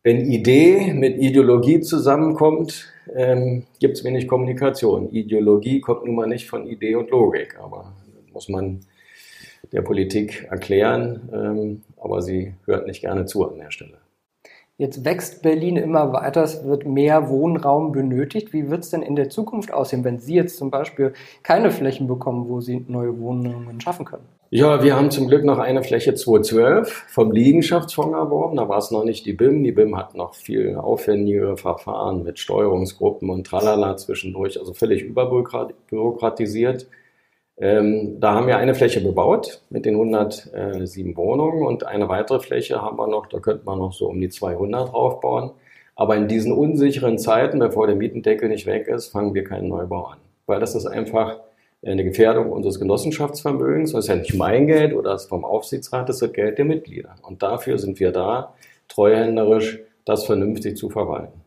wenn 0.02 0.26
Idee 0.30 0.94
mit 0.94 1.18
Ideologie 1.18 1.80
zusammenkommt, 1.80 2.92
ähm, 3.16 3.64
gibt 3.80 3.98
es 3.98 4.04
wenig 4.04 4.28
Kommunikation. 4.28 5.10
Ideologie 5.12 5.80
kommt 5.80 6.06
nun 6.06 6.16
mal 6.16 6.28
nicht 6.28 6.50
von 6.50 6.68
Idee 6.68 6.96
und 6.96 7.10
Logik, 7.10 7.58
aber 7.58 7.94
muss 8.34 8.50
man 8.50 8.82
der 9.74 9.82
Politik 9.82 10.48
erklären, 10.50 11.30
ähm, 11.34 11.82
aber 11.98 12.22
sie 12.22 12.54
hört 12.66 12.88
nicht 12.88 13.02
gerne 13.02 13.26
zu 13.26 13.50
an 13.50 13.58
der 13.58 13.72
Stelle. 13.72 13.98
Jetzt 14.78 15.06
wächst 15.06 15.44
Berlin 15.44 15.78
immer 15.78 16.14
weiter, 16.14 16.44
es 16.44 16.66
wird 16.66 16.88
mehr 16.88 17.30
Wohnraum 17.30 17.92
benötigt. 17.92 18.54
Wie 18.54 18.72
wird 18.72 18.84
es 18.84 18.90
denn 18.90 19.04
in 19.04 19.16
der 19.16 19.30
Zukunft 19.30 19.72
aussehen, 19.72 20.04
wenn 20.04 20.20
Sie 20.20 20.34
jetzt 20.34 20.58
zum 20.58 20.72
Beispiel 20.72 21.14
keine 21.44 21.70
Flächen 21.70 22.08
bekommen, 22.08 22.50
wo 22.50 22.60
Sie 22.60 22.84
neue 22.88 23.20
Wohnungen 23.20 23.80
schaffen 23.82 24.06
können? 24.06 24.24
Ja, 24.50 24.84
wir 24.84 24.96
haben 24.96 25.12
zum 25.12 25.28
Glück 25.28 25.44
noch 25.44 25.60
eine 25.60 25.84
Fläche 25.84 26.16
212 26.16 27.06
vom 27.08 27.32
Liegenschaftsfonds 27.32 28.16
erworben. 28.16 28.58
Da 28.58 28.68
war 28.68 28.80
es 28.80 28.90
noch 28.90 29.04
nicht 29.04 29.26
die 29.28 29.34
BIM. 29.34 29.64
Die 29.64 29.72
BIM 29.72 29.96
hat 29.96 30.16
noch 30.16 30.34
viel 30.34 30.76
aufwendigere 30.76 31.56
Verfahren 31.56 32.24
mit 32.24 32.40
Steuerungsgruppen 32.40 33.30
und 33.30 33.46
Tralala 33.46 33.96
zwischendurch, 33.98 34.60
also 34.60 34.74
völlig 34.74 35.04
überbürokratisiert. 35.04 36.88
Ähm, 37.58 38.20
da 38.20 38.34
haben 38.34 38.48
wir 38.48 38.58
eine 38.58 38.74
Fläche 38.74 39.00
bebaut 39.00 39.62
mit 39.70 39.86
den 39.86 39.94
107 39.94 41.16
Wohnungen 41.16 41.66
und 41.66 41.86
eine 41.86 42.10
weitere 42.10 42.40
Fläche 42.40 42.82
haben 42.82 42.98
wir 42.98 43.08
noch, 43.08 43.28
da 43.28 43.40
könnte 43.40 43.64
man 43.66 43.78
noch 43.78 43.94
so 43.94 44.08
um 44.08 44.20
die 44.20 44.30
200 44.30 44.92
draufbauen. 44.92 45.52
Aber 45.96 46.16
in 46.16 46.28
diesen 46.28 46.52
unsicheren 46.52 47.20
Zeiten, 47.20 47.60
bevor 47.60 47.86
der 47.86 47.96
Mietendeckel 47.96 48.50
nicht 48.50 48.66
weg 48.66 48.88
ist, 48.88 49.10
fangen 49.10 49.36
wir 49.36 49.44
keinen 49.44 49.68
Neubau 49.68 50.06
an. 50.06 50.18
Weil 50.48 50.60
das 50.60 50.74
ist 50.74 50.88
einfach 50.88 51.40
eine 51.86 52.04
Gefährdung 52.04 52.52
unseres 52.52 52.80
Genossenschaftsvermögens. 52.80 53.92
Das 53.92 54.06
ist 54.06 54.10
ja 54.10 54.16
nicht 54.16 54.34
mein 54.34 54.66
Geld 54.68 54.94
oder 54.94 55.12
das 55.12 55.28
vom 55.28 55.46
Aufsichtsrat, 55.46 56.10
das 56.10 56.18
ist 56.18 56.22
das 56.24 56.34
Geld 56.34 56.58
der 56.58 56.66
Mitglieder. 56.66 57.16
Und 57.22 57.44
dafür 57.44 57.78
sind 57.78 58.00
wir 58.00 58.12
da, 58.12 58.54
treuhänderisch 58.88 59.80
das 60.06 60.26
vernünftig 60.26 60.78
zu 60.78 60.90
verwalten. 60.90 61.43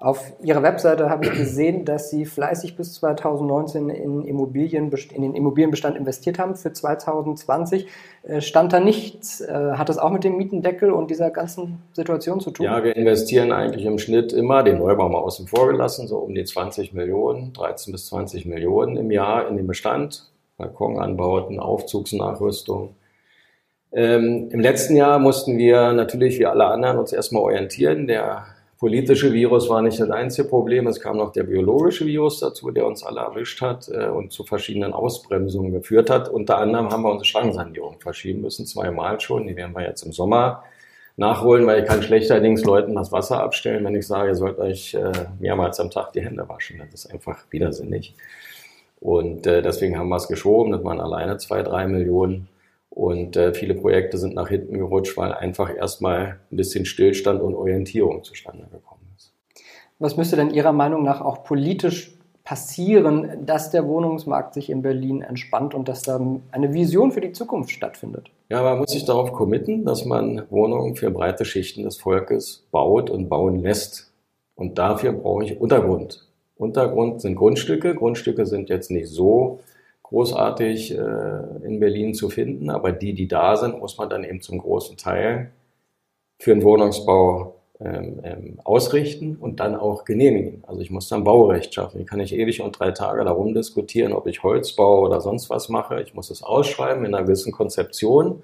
Auf 0.00 0.32
Ihrer 0.42 0.62
Webseite 0.62 1.10
habe 1.10 1.26
ich 1.26 1.32
gesehen, 1.32 1.84
dass 1.84 2.08
Sie 2.08 2.24
fleißig 2.24 2.74
bis 2.74 2.94
2019 2.94 3.90
in, 3.90 4.24
Immobilien, 4.24 4.90
in 5.12 5.20
den 5.22 5.34
Immobilienbestand 5.34 5.94
investiert 5.94 6.38
haben. 6.38 6.56
Für 6.56 6.72
2020 6.72 7.86
äh, 8.22 8.40
stand 8.40 8.72
da 8.72 8.80
nichts. 8.80 9.42
Äh, 9.42 9.72
hat 9.74 9.90
das 9.90 9.98
auch 9.98 10.10
mit 10.10 10.24
dem 10.24 10.38
Mietendeckel 10.38 10.90
und 10.90 11.10
dieser 11.10 11.30
ganzen 11.30 11.82
Situation 11.92 12.40
zu 12.40 12.50
tun? 12.50 12.64
Ja, 12.64 12.82
wir 12.82 12.96
investieren 12.96 13.52
eigentlich 13.52 13.84
im 13.84 13.98
Schnitt 13.98 14.32
immer, 14.32 14.62
den 14.62 14.78
Neubau 14.78 15.10
mal 15.10 15.18
außen 15.18 15.46
vor 15.46 15.68
gelassen, 15.68 16.08
so 16.08 16.16
um 16.16 16.34
die 16.34 16.44
20 16.44 16.94
Millionen, 16.94 17.52
13 17.52 17.92
bis 17.92 18.06
20 18.06 18.46
Millionen 18.46 18.96
im 18.96 19.10
Jahr 19.10 19.48
in 19.48 19.58
den 19.58 19.66
Bestand. 19.66 20.30
Balkonanbauten, 20.56 21.60
Aufzugsnachrüstung. 21.60 22.94
Ähm, 23.92 24.48
Im 24.50 24.60
letzten 24.60 24.96
Jahr 24.96 25.18
mussten 25.18 25.58
wir 25.58 25.92
natürlich 25.92 26.38
wie 26.38 26.46
alle 26.46 26.66
anderen 26.66 26.98
uns 26.98 27.12
erstmal 27.12 27.42
orientieren. 27.42 28.06
Der 28.06 28.46
politische 28.80 29.32
Virus 29.34 29.68
war 29.68 29.82
nicht 29.82 30.00
das 30.00 30.10
einzige 30.10 30.48
Problem. 30.48 30.86
Es 30.86 30.98
kam 30.98 31.18
noch 31.18 31.32
der 31.32 31.44
biologische 31.44 32.06
Virus 32.06 32.40
dazu, 32.40 32.70
der 32.70 32.86
uns 32.86 33.04
alle 33.04 33.20
erwischt 33.20 33.60
hat 33.60 33.88
äh, 33.90 34.06
und 34.06 34.32
zu 34.32 34.42
verschiedenen 34.42 34.94
Ausbremsungen 34.94 35.70
geführt 35.70 36.08
hat. 36.08 36.30
Unter 36.30 36.56
anderem 36.56 36.90
haben 36.90 37.02
wir 37.02 37.10
unsere 37.10 37.26
Schlangensanierung 37.26 38.00
verschieben 38.00 38.40
müssen, 38.40 38.64
zweimal 38.64 39.20
schon. 39.20 39.46
Die 39.46 39.54
werden 39.54 39.74
wir 39.74 39.82
jetzt 39.82 40.02
im 40.02 40.12
Sommer 40.12 40.64
nachholen, 41.18 41.66
weil 41.66 41.82
ich 41.82 41.86
kann 41.86 42.02
schlechterdings 42.02 42.64
Leuten 42.64 42.94
das 42.94 43.12
Wasser 43.12 43.42
abstellen, 43.42 43.84
wenn 43.84 43.94
ich 43.94 44.06
sage, 44.06 44.30
ihr 44.30 44.34
sollt 44.34 44.58
euch 44.58 44.94
äh, 44.94 45.12
mehrmals 45.38 45.78
am 45.78 45.90
Tag 45.90 46.14
die 46.14 46.22
Hände 46.22 46.48
waschen. 46.48 46.78
Das 46.78 47.04
ist 47.04 47.12
einfach 47.12 47.44
widersinnig. 47.50 48.14
Und 48.98 49.46
äh, 49.46 49.60
deswegen 49.60 49.98
haben 49.98 50.08
wir 50.08 50.16
es 50.16 50.28
geschoben. 50.28 50.72
Das 50.72 50.82
waren 50.82 51.00
alleine 51.00 51.36
zwei, 51.36 51.62
drei 51.62 51.86
Millionen. 51.86 52.48
Und 52.90 53.36
äh, 53.36 53.54
viele 53.54 53.74
Projekte 53.74 54.18
sind 54.18 54.34
nach 54.34 54.48
hinten 54.48 54.76
gerutscht, 54.76 55.16
weil 55.16 55.32
einfach 55.32 55.74
erstmal 55.74 56.40
ein 56.50 56.56
bisschen 56.56 56.84
Stillstand 56.84 57.40
und 57.40 57.54
Orientierung 57.54 58.24
zustande 58.24 58.66
gekommen 58.70 59.06
ist. 59.16 59.32
Was 59.98 60.16
müsste 60.16 60.36
denn 60.36 60.50
Ihrer 60.50 60.72
Meinung 60.72 61.04
nach 61.04 61.20
auch 61.20 61.44
politisch 61.44 62.18
passieren, 62.42 63.46
dass 63.46 63.70
der 63.70 63.86
Wohnungsmarkt 63.86 64.54
sich 64.54 64.70
in 64.70 64.82
Berlin 64.82 65.22
entspannt 65.22 65.72
und 65.72 65.88
dass 65.88 66.02
da 66.02 66.20
eine 66.50 66.74
Vision 66.74 67.12
für 67.12 67.20
die 67.20 67.32
Zukunft 67.32 67.70
stattfindet? 67.70 68.30
Ja, 68.48 68.62
man 68.62 68.78
muss 68.78 68.90
sich 68.90 69.04
darauf 69.04 69.32
committen, 69.32 69.84
dass 69.84 70.04
man 70.04 70.42
Wohnungen 70.50 70.96
für 70.96 71.12
breite 71.12 71.44
Schichten 71.44 71.84
des 71.84 71.96
Volkes 71.96 72.66
baut 72.72 73.08
und 73.08 73.28
bauen 73.28 73.60
lässt. 73.60 74.10
Und 74.56 74.78
dafür 74.78 75.12
brauche 75.12 75.44
ich 75.44 75.60
Untergrund. 75.60 76.26
Untergrund 76.56 77.22
sind 77.22 77.36
Grundstücke. 77.36 77.94
Grundstücke 77.94 78.46
sind 78.46 78.68
jetzt 78.68 78.90
nicht 78.90 79.08
so 79.08 79.60
großartig 80.10 80.92
äh, 80.92 81.64
in 81.64 81.78
Berlin 81.78 82.14
zu 82.14 82.28
finden, 82.28 82.68
aber 82.68 82.90
die, 82.92 83.14
die 83.14 83.28
da 83.28 83.56
sind, 83.56 83.78
muss 83.78 83.96
man 83.96 84.10
dann 84.10 84.24
eben 84.24 84.40
zum 84.40 84.58
großen 84.58 84.96
Teil 84.96 85.52
für 86.38 86.52
den 86.52 86.64
Wohnungsbau 86.64 87.54
ähm, 87.78 88.20
ähm, 88.24 88.58
ausrichten 88.64 89.36
und 89.36 89.60
dann 89.60 89.76
auch 89.76 90.04
genehmigen. 90.04 90.64
Also 90.66 90.80
ich 90.80 90.90
muss 90.90 91.08
dann 91.08 91.22
Baurecht 91.22 91.72
schaffen. 91.72 92.00
Ich 92.00 92.08
kann 92.08 92.18
nicht 92.18 92.34
ewig 92.34 92.60
und 92.60 92.78
drei 92.78 92.90
Tage 92.90 93.24
darum 93.24 93.54
diskutieren, 93.54 94.12
ob 94.12 94.26
ich 94.26 94.42
Holz 94.42 94.72
baue 94.72 95.00
oder 95.00 95.20
sonst 95.20 95.48
was 95.48 95.68
mache. 95.68 96.02
Ich 96.02 96.12
muss 96.12 96.28
es 96.30 96.42
ausschreiben 96.42 97.04
in 97.04 97.14
einer 97.14 97.24
gewissen 97.24 97.52
Konzeption 97.52 98.42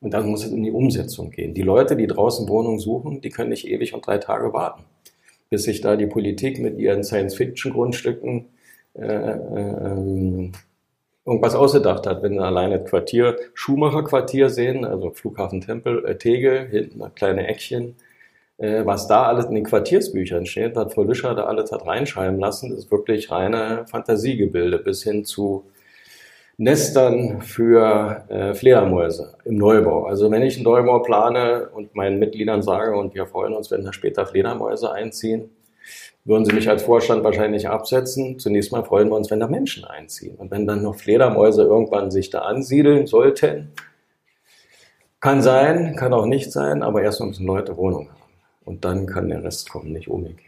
und 0.00 0.12
dann 0.12 0.28
muss 0.28 0.44
es 0.44 0.52
in 0.52 0.62
die 0.62 0.70
Umsetzung 0.70 1.30
gehen. 1.30 1.54
Die 1.54 1.62
Leute, 1.62 1.96
die 1.96 2.06
draußen 2.06 2.48
Wohnungen 2.48 2.78
suchen, 2.78 3.22
die 3.22 3.30
können 3.30 3.48
nicht 3.48 3.66
ewig 3.66 3.94
und 3.94 4.06
drei 4.06 4.18
Tage 4.18 4.52
warten, 4.52 4.84
bis 5.48 5.62
sich 5.62 5.80
da 5.80 5.96
die 5.96 6.06
Politik 6.06 6.60
mit 6.60 6.78
ihren 6.78 7.02
Science-Fiction-Grundstücken 7.02 8.44
äh, 8.94 9.06
äh, 9.06 9.86
ähm, 9.86 10.52
irgendwas 11.28 11.54
ausgedacht 11.54 12.06
hat. 12.06 12.22
Wenn 12.22 12.40
alleine 12.40 12.80
das 12.80 12.88
Quartier, 12.88 13.36
Schumacher-Quartier 13.52 14.48
sehen, 14.48 14.84
also 14.84 15.10
Flughafen 15.10 15.60
Tempel, 15.60 16.04
äh, 16.06 16.16
Tegel, 16.16 16.68
hinten 16.68 17.02
ein 17.02 17.14
kleine 17.14 17.46
Eckchen, 17.46 17.96
äh, 18.56 18.84
was 18.86 19.08
da 19.08 19.24
alles 19.24 19.44
in 19.44 19.54
den 19.54 19.64
Quartiersbüchern 19.64 20.46
steht, 20.46 20.74
was 20.74 20.94
Frau 20.94 21.02
Lüscher 21.02 21.34
da 21.34 21.44
alles 21.44 21.70
hat 21.70 21.86
reinschreiben 21.86 22.40
lassen, 22.40 22.74
ist 22.76 22.90
wirklich 22.90 23.30
reine 23.30 23.84
Fantasiegebilde 23.90 24.78
bis 24.78 25.02
hin 25.02 25.24
zu 25.24 25.64
Nestern 26.60 27.42
für 27.42 28.24
äh, 28.28 28.54
Fledermäuse 28.54 29.34
im 29.44 29.56
Neubau. 29.56 30.06
Also 30.06 30.28
wenn 30.32 30.42
ich 30.42 30.56
einen 30.56 30.64
Neubau 30.64 30.98
plane 31.00 31.68
und 31.72 31.94
meinen 31.94 32.18
Mitgliedern 32.18 32.62
sage, 32.62 32.96
und 32.96 33.14
wir 33.14 33.26
freuen 33.26 33.54
uns, 33.54 33.70
wenn 33.70 33.84
da 33.84 33.92
später 33.92 34.26
Fledermäuse 34.26 34.90
einziehen, 34.90 35.50
würden 36.28 36.44
Sie 36.44 36.52
mich 36.52 36.68
als 36.68 36.82
Vorstand 36.82 37.24
wahrscheinlich 37.24 37.68
absetzen. 37.68 38.38
Zunächst 38.38 38.70
mal 38.70 38.84
freuen 38.84 39.08
wir 39.08 39.16
uns, 39.16 39.30
wenn 39.30 39.40
da 39.40 39.48
Menschen 39.48 39.84
einziehen. 39.84 40.36
Und 40.36 40.50
wenn 40.50 40.66
dann 40.66 40.82
noch 40.82 40.94
Fledermäuse 40.94 41.62
irgendwann 41.62 42.10
sich 42.10 42.28
da 42.28 42.40
ansiedeln 42.40 43.06
sollten, 43.06 43.72
kann 45.20 45.40
sein, 45.40 45.96
kann 45.96 46.12
auch 46.12 46.26
nicht 46.26 46.52
sein, 46.52 46.82
aber 46.82 47.02
erstmal 47.02 47.30
müssen 47.30 47.46
Leute 47.46 47.78
Wohnung 47.78 48.08
haben. 48.08 48.22
Und 48.66 48.84
dann 48.84 49.06
kann 49.06 49.30
der 49.30 49.42
Rest 49.42 49.70
kommen, 49.70 49.92
nicht 49.92 50.08
umgekehrt. 50.08 50.44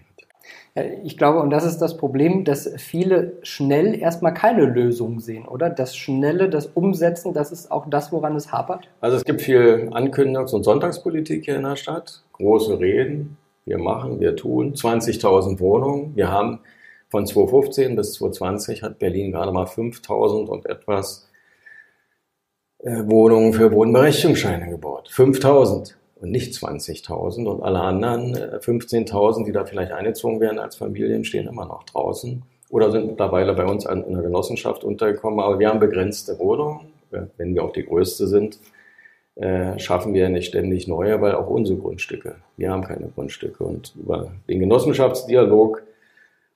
Ich 1.02 1.16
glaube, 1.16 1.40
und 1.40 1.50
das 1.50 1.64
ist 1.64 1.78
das 1.78 1.96
Problem, 1.96 2.44
dass 2.44 2.70
viele 2.76 3.38
schnell 3.42 3.98
erstmal 3.98 4.34
keine 4.34 4.66
Lösung 4.66 5.18
sehen, 5.18 5.48
oder? 5.48 5.70
Das 5.70 5.96
Schnelle, 5.96 6.48
das 6.50 6.66
Umsetzen, 6.66 7.32
das 7.32 7.50
ist 7.50 7.72
auch 7.72 7.88
das, 7.88 8.12
woran 8.12 8.36
es 8.36 8.52
hapert? 8.52 8.86
Also 9.00 9.16
es 9.16 9.24
gibt 9.24 9.40
viel 9.40 9.88
Ankündigungs- 9.92 10.54
und 10.54 10.62
Sonntagspolitik 10.62 11.46
hier 11.46 11.56
in 11.56 11.62
der 11.62 11.76
Stadt, 11.76 12.22
große 12.34 12.78
Reden, 12.78 13.36
wir 13.64 13.78
machen, 13.78 14.20
wir 14.20 14.36
tun 14.36 14.74
20.000 14.74 15.60
Wohnungen. 15.60 16.16
Wir 16.16 16.30
haben 16.30 16.60
von 17.08 17.26
2015 17.26 17.96
bis 17.96 18.14
2020 18.14 18.82
hat 18.82 18.98
Berlin 18.98 19.32
gerade 19.32 19.52
mal 19.52 19.66
5.000 19.66 20.46
und 20.46 20.66
etwas 20.66 21.28
äh, 22.78 23.02
Wohnungen 23.06 23.52
für 23.52 23.72
Wohnberechtigungsscheine 23.72 24.70
gebaut. 24.70 25.10
5.000 25.12 25.94
und 26.20 26.30
nicht 26.30 26.54
20.000 26.54 27.46
und 27.46 27.62
alle 27.62 27.80
anderen 27.80 28.34
äh, 28.36 28.56
15.000, 28.56 29.44
die 29.44 29.52
da 29.52 29.64
vielleicht 29.64 29.92
eingezogen 29.92 30.40
werden 30.40 30.58
als 30.58 30.76
Familien, 30.76 31.24
stehen 31.24 31.46
immer 31.46 31.66
noch 31.66 31.84
draußen 31.84 32.42
oder 32.70 32.90
sind 32.92 33.06
mittlerweile 33.06 33.54
bei 33.54 33.66
uns 33.66 33.84
in 33.84 34.12
der 34.12 34.22
Genossenschaft 34.22 34.84
untergekommen. 34.84 35.40
Aber 35.40 35.58
wir 35.58 35.68
haben 35.68 35.80
begrenzte 35.80 36.38
Wohnungen, 36.38 36.92
wenn 37.10 37.54
wir 37.54 37.64
auch 37.64 37.72
die 37.72 37.84
größte 37.84 38.28
sind 38.28 38.58
äh, 39.36 39.78
schaffen 39.78 40.14
wir 40.14 40.28
nicht 40.28 40.48
ständig 40.48 40.88
neue, 40.88 41.20
weil 41.20 41.34
auch 41.34 41.48
unsere 41.48 41.78
Grundstücke, 41.78 42.36
wir 42.56 42.70
haben 42.70 42.82
keine 42.82 43.08
Grundstücke. 43.08 43.64
Und 43.64 43.94
über 43.96 44.32
den 44.48 44.60
Genossenschaftsdialog 44.60 45.82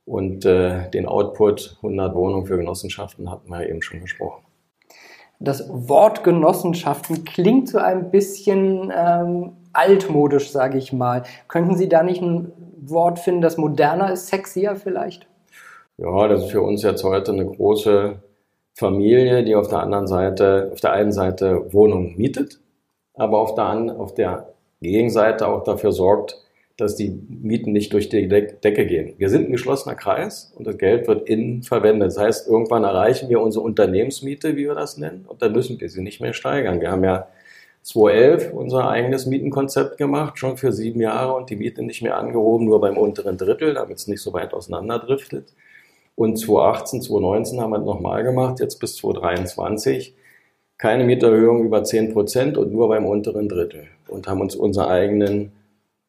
und 0.07 0.45
äh, 0.45 0.90
den 0.90 1.07
Output 1.07 1.76
100 1.76 2.14
Wohnungen 2.14 2.47
für 2.47 2.57
Genossenschaften 2.57 3.31
hatten 3.31 3.49
wir 3.49 3.69
eben 3.69 3.83
schon 3.83 4.00
gesprochen. 4.00 4.45
Das 5.40 5.69
Wort 5.69 6.25
Genossenschaften 6.25 7.25
klingt 7.25 7.69
so 7.69 7.78
ein 7.78 8.11
bisschen 8.11 8.93
ähm, 8.97 9.52
altmodisch, 9.73 10.50
sage 10.50 10.78
ich 10.78 10.93
mal. 10.93 11.25
Könnten 11.49 11.76
Sie 11.76 11.88
da 11.88 12.02
nicht 12.02 12.23
ein 12.23 12.52
Wort 12.81 13.19
finden, 13.19 13.40
das 13.40 13.57
moderner 13.57 14.12
ist, 14.12 14.28
sexier 14.28 14.76
vielleicht? 14.76 15.26
Ja, 15.97 16.28
das 16.28 16.45
ist 16.45 16.50
für 16.50 16.62
uns 16.62 16.83
jetzt 16.83 17.04
heute 17.04 17.33
eine 17.33 17.47
große 17.47 18.16
Familie, 18.75 19.45
die 19.45 19.54
auf 19.54 19.69
der 19.69 19.81
anderen 19.81 20.07
Seite, 20.07 20.71
auf 20.73 20.81
der 20.81 20.93
einen 20.93 21.12
Seite 21.12 21.73
Wohnungen 21.73 22.16
mietet, 22.16 22.61
aber 23.14 23.38
auf 23.38 23.54
der, 23.54 23.97
auf 23.99 24.14
der 24.14 24.49
Gegenseite 24.80 25.49
auch 25.49 25.64
dafür 25.64 25.92
sorgt, 25.92 26.40
dass 26.76 26.97
die 26.97 27.11
Mieten 27.11 27.73
nicht 27.73 27.92
durch 27.92 28.09
die 28.09 28.26
Decke 28.26 28.87
gehen. 28.87 29.14
Wir 29.16 29.30
sind 29.30 29.49
ein 29.49 29.52
geschlossener 29.52 29.94
Kreis 29.94 30.52
und 30.56 30.66
das 30.66 30.76
Geld 30.76 31.06
wird 31.06 31.28
innen 31.28 31.62
verwendet. 31.62 32.09
Das 32.09 32.18
heißt, 32.18 32.49
irgendwann 32.49 32.83
erreichen 32.83 33.28
wir 33.28 33.40
unsere 33.40 33.64
Unternehmensmiete, 33.64 34.56
wie 34.56 34.66
wir 34.66 34.75
das 34.75 34.99
nennen, 34.99 35.25
und 35.28 35.40
dann 35.40 35.52
müssen 35.52 35.80
wir 35.80 35.88
sie 35.88 36.02
nicht 36.02 36.21
mehr 36.21 36.33
steigern. 36.33 36.80
Wir 36.80 36.90
haben 36.90 37.04
ja 37.04 37.28
2011 37.83 38.52
unser 38.52 38.88
eigenes 38.88 39.26
Mietenkonzept 39.26 39.99
gemacht, 39.99 40.38
schon 40.38 40.56
für 40.56 40.73
sieben 40.73 41.00
Jahre 41.00 41.35
und 41.35 41.50
die 41.50 41.56
Miete 41.56 41.83
nicht 41.83 42.02
mehr 42.02 42.16
angehoben, 42.16 42.66
nur 42.66 42.80
beim 42.80 42.97
unteren 42.97 43.37
Drittel, 43.37 43.75
damit 43.75 43.99
es 43.99 44.09
nicht 44.09 44.23
so 44.23 44.33
weit 44.33 44.52
auseinanderdriftet. 44.52 45.52
Und 46.16 46.38
2018, 46.38 47.02
2019 47.02 47.61
haben 47.61 47.71
wir 47.71 47.78
es 47.78 47.85
nochmal 47.85 48.25
gemacht, 48.25 48.59
jetzt 48.59 48.80
bis 48.80 48.97
2023. 48.97 50.14
Keine 50.78 51.04
Mieterhöhung 51.04 51.64
über 51.64 51.85
10 51.85 52.12
Prozent 52.12 52.59
und 52.59 52.73
nur 52.73 52.88
beim 52.88 53.07
unteren 53.07 53.49
Drittel. 53.49 53.85
Und 54.09 54.26
haben 54.26 54.40
uns 54.40 54.54
unsere 54.54 54.88
eigenen 54.88 55.52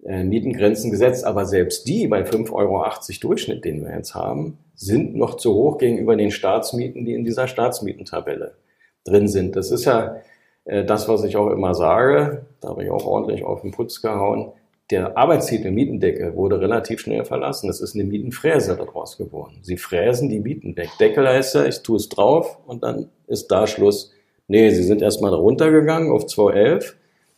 äh, 0.03 0.24
Mietengrenzen 0.24 0.91
gesetzt, 0.91 1.25
aber 1.25 1.45
selbst 1.45 1.88
die 1.88 2.07
bei 2.07 2.24
5,80 2.24 2.51
Euro 2.53 2.86
Durchschnitt, 3.22 3.65
den 3.65 3.84
wir 3.84 3.95
jetzt 3.95 4.13
haben, 4.13 4.57
sind 4.75 5.15
noch 5.15 5.36
zu 5.38 5.53
hoch 5.53 5.77
gegenüber 5.77 6.15
den 6.15 6.31
Staatsmieten, 6.31 7.05
die 7.05 7.13
in 7.13 7.25
dieser 7.25 7.48
Staatsmietentabelle 7.48 8.55
drin 9.03 9.27
sind. 9.27 9.55
Das 9.55 9.72
ist 9.72 9.86
ja 9.86 10.17
äh, 10.65 10.84
das, 10.84 11.07
was 11.07 11.24
ich 11.24 11.38
auch 11.38 11.50
immer 11.50 11.74
sage, 11.74 12.45
da 12.62 12.69
habe 12.69 12.84
ich 12.84 12.91
auch 12.91 13.05
ordentlich 13.05 13.43
auf 13.43 13.62
den 13.62 13.72
Putz 13.72 14.01
gehauen. 14.01 14.51
Der 14.91 15.17
Arbeitstitel 15.17 15.72
Mietendeckel 15.72 16.36
wurde 16.36 16.60
relativ 16.60 17.00
schnell 17.00 17.25
verlassen. 17.25 17.67
Das 17.67 17.81
ist 17.81 17.95
eine 17.95 18.03
Mietenfräse 18.03 18.75
daraus 18.75 19.17
geworden. 19.17 19.57
Sie 19.63 19.77
fräsen 19.77 20.29
die 20.29 20.39
Mieten 20.39 20.77
weg. 20.77 20.89
Deckel 21.00 21.27
heißt 21.27 21.55
ja, 21.55 21.65
ich 21.65 21.81
tue 21.81 21.98
es 21.98 22.10
drauf 22.10 22.60
und 22.67 22.84
dann 22.84 23.10
ist 23.25 23.48
da 23.48 23.65
Schluss. 23.65 24.12
Nee, 24.48 24.70
sie 24.70 24.84
sind 24.84 25.02
erstmal 25.02 25.34
runtergegangen 25.34 26.12
auf 26.12 26.25
2,11, 26.25 26.94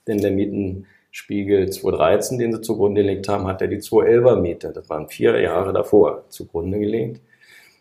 denn 0.08 0.18
der 0.20 0.32
Mieten 0.32 0.88
Spiegel 1.12 1.70
2013, 1.70 2.38
den 2.38 2.54
sie 2.54 2.62
zugrunde 2.62 3.02
gelegt 3.02 3.30
haben, 3.30 3.48
hat 3.48 3.62
er 3.62 3.70
die 3.70 3.78
211er 3.78 4.36
Miete, 4.36 4.72
das 4.74 4.90
waren 4.90 5.08
vier 5.08 5.40
Jahre 5.40 5.74
davor, 5.74 6.26
zugrunde 6.30 6.80
gelegt. 6.80 7.22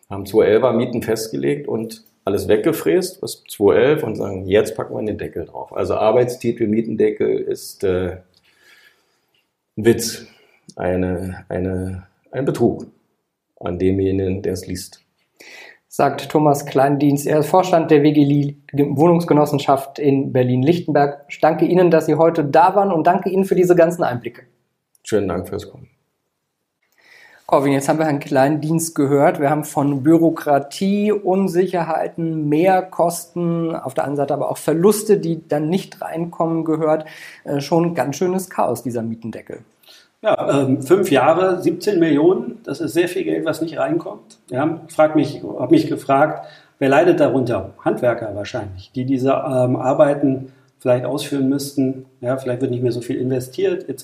Haben 0.09 0.25
211er 0.25 0.73
Mieten 0.73 1.03
festgelegt 1.03 1.67
und 1.67 2.05
alles 2.25 2.49
weggefräst, 2.49 3.21
was 3.23 3.43
211 3.45 4.03
und 4.05 4.15
sagen, 4.15 4.47
jetzt 4.47 4.77
packen 4.77 4.95
wir 4.95 5.05
den 5.05 5.19
Deckel 5.19 5.45
drauf. 5.45 5.77
Also 5.77 5.95
Arbeitstitel, 5.95 6.67
Mietendeckel 6.67 7.39
ist 7.41 7.85
äh, 7.85 8.19
Witz, 9.75 10.27
eine, 10.77 11.45
eine, 11.49 12.07
ein 12.31 12.45
Betrug 12.45 12.87
an 13.61 13.79
demjenigen, 13.79 14.43
der 14.43 14.53
es 14.53 14.67
liest 14.67 15.07
sagt 15.97 16.29
Thomas 16.29 16.67
Kleindienst. 16.67 17.27
Er 17.27 17.39
ist 17.39 17.49
Vorstand 17.49 17.91
der 17.91 18.03
WGLI 18.03 18.55
Wohnungsgenossenschaft 18.75 19.99
in 19.99 20.31
Berlin-Lichtenberg. 20.31 21.25
Ich 21.31 21.41
danke 21.41 21.65
Ihnen, 21.65 21.91
dass 21.91 22.05
Sie 22.05 22.17
heute 22.17 22.45
da 22.45 22.75
waren 22.75 22.93
und 22.93 23.07
danke 23.07 23.31
Ihnen 23.31 23.47
für 23.47 23.55
diese 23.55 23.75
ganzen 23.75 24.03
Einblicke. 24.03 24.43
Schönen 25.05 25.27
Dank 25.27 25.49
fürs 25.49 25.71
Kommen. 25.71 25.89
Corwin, 27.47 27.73
jetzt 27.73 27.89
haben 27.89 27.99
wir 27.99 28.05
Herrn 28.05 28.21
Kleindienst 28.21 28.95
gehört. 28.95 29.41
Wir 29.41 29.49
haben 29.49 29.65
von 29.65 30.03
Bürokratie, 30.03 31.13
Unsicherheiten, 31.13 32.47
Mehrkosten, 32.47 33.75
auf 33.75 33.95
der 33.95 34.05
anderen 34.05 34.17
Seite 34.17 34.35
aber 34.35 34.51
auch 34.51 34.59
Verluste, 34.59 35.17
die 35.17 35.49
dann 35.49 35.71
nicht 35.71 36.03
reinkommen, 36.03 36.67
gehört. 36.67 37.07
Äh, 37.45 37.63
schon 37.63 37.95
ganz 37.95 38.17
schönes 38.17 38.51
Chaos, 38.51 38.83
dieser 38.83 39.01
Mietendeckel. 39.01 39.61
Ja, 40.27 40.63
ähm, 40.63 40.83
fünf 40.83 41.13
Jahre, 41.13 41.63
17 41.63 42.01
Millionen, 42.01 42.59
das 42.65 42.81
ist 42.81 42.95
sehr 42.95 43.07
viel 43.07 43.23
Geld, 43.23 43.45
was 43.45 43.61
nicht 43.61 43.79
reinkommt. 43.79 44.39
Ja, 44.51 44.81
frag 44.89 45.15
mich, 45.15 45.41
habe 45.45 45.73
mich 45.73 45.87
gefragt, 45.87 46.45
wer 46.81 46.89
leidet 46.89 47.21
darunter? 47.21 47.75
Handwerker 47.85 48.35
wahrscheinlich, 48.35 48.91
die 48.93 49.05
diese 49.05 49.31
ähm, 49.31 49.77
Arbeiten 49.77 50.51
vielleicht 50.81 51.05
ausführen 51.05 51.49
müssten. 51.49 52.07
Ja, 52.21 52.39
vielleicht 52.39 52.61
wird 52.61 52.73
nicht 52.73 52.83
mehr 52.83 52.91
so 52.91 53.03
viel 53.03 53.19
investiert 53.19 53.89
etc. 53.89 54.03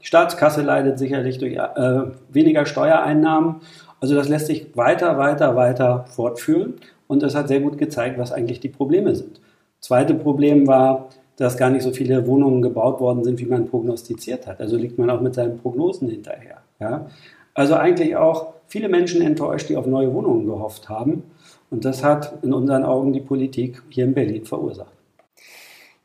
Die 0.00 0.06
Staatskasse 0.06 0.62
leidet 0.62 0.96
sicherlich 0.96 1.38
durch 1.38 1.56
äh, 1.56 2.02
weniger 2.28 2.64
Steuereinnahmen. 2.64 3.56
Also 4.00 4.14
das 4.14 4.28
lässt 4.28 4.46
sich 4.46 4.76
weiter, 4.76 5.18
weiter, 5.18 5.56
weiter 5.56 6.04
fortführen. 6.08 6.74
Und 7.08 7.24
das 7.24 7.34
hat 7.34 7.48
sehr 7.48 7.60
gut 7.60 7.78
gezeigt, 7.78 8.16
was 8.16 8.30
eigentlich 8.30 8.60
die 8.60 8.68
Probleme 8.68 9.16
sind. 9.16 9.40
Zweite 9.80 10.14
Problem 10.14 10.68
war, 10.68 11.08
dass 11.38 11.56
gar 11.56 11.70
nicht 11.70 11.82
so 11.82 11.92
viele 11.92 12.26
Wohnungen 12.26 12.62
gebaut 12.62 13.00
worden 13.00 13.22
sind, 13.22 13.38
wie 13.38 13.46
man 13.46 13.68
prognostiziert 13.68 14.46
hat. 14.46 14.60
Also 14.60 14.76
liegt 14.76 14.98
man 14.98 15.08
auch 15.08 15.20
mit 15.20 15.34
seinen 15.34 15.58
Prognosen 15.58 16.08
hinterher. 16.08 16.58
Ja? 16.80 17.06
Also 17.54 17.74
eigentlich 17.74 18.16
auch 18.16 18.54
viele 18.66 18.88
Menschen 18.88 19.22
enttäuscht, 19.22 19.68
die 19.68 19.76
auf 19.76 19.86
neue 19.86 20.12
Wohnungen 20.12 20.46
gehofft 20.46 20.88
haben. 20.88 21.22
Und 21.70 21.84
das 21.84 22.02
hat 22.02 22.38
in 22.42 22.52
unseren 22.52 22.84
Augen 22.84 23.12
die 23.12 23.20
Politik 23.20 23.82
hier 23.88 24.04
in 24.04 24.14
Berlin 24.14 24.44
verursacht. 24.44 24.92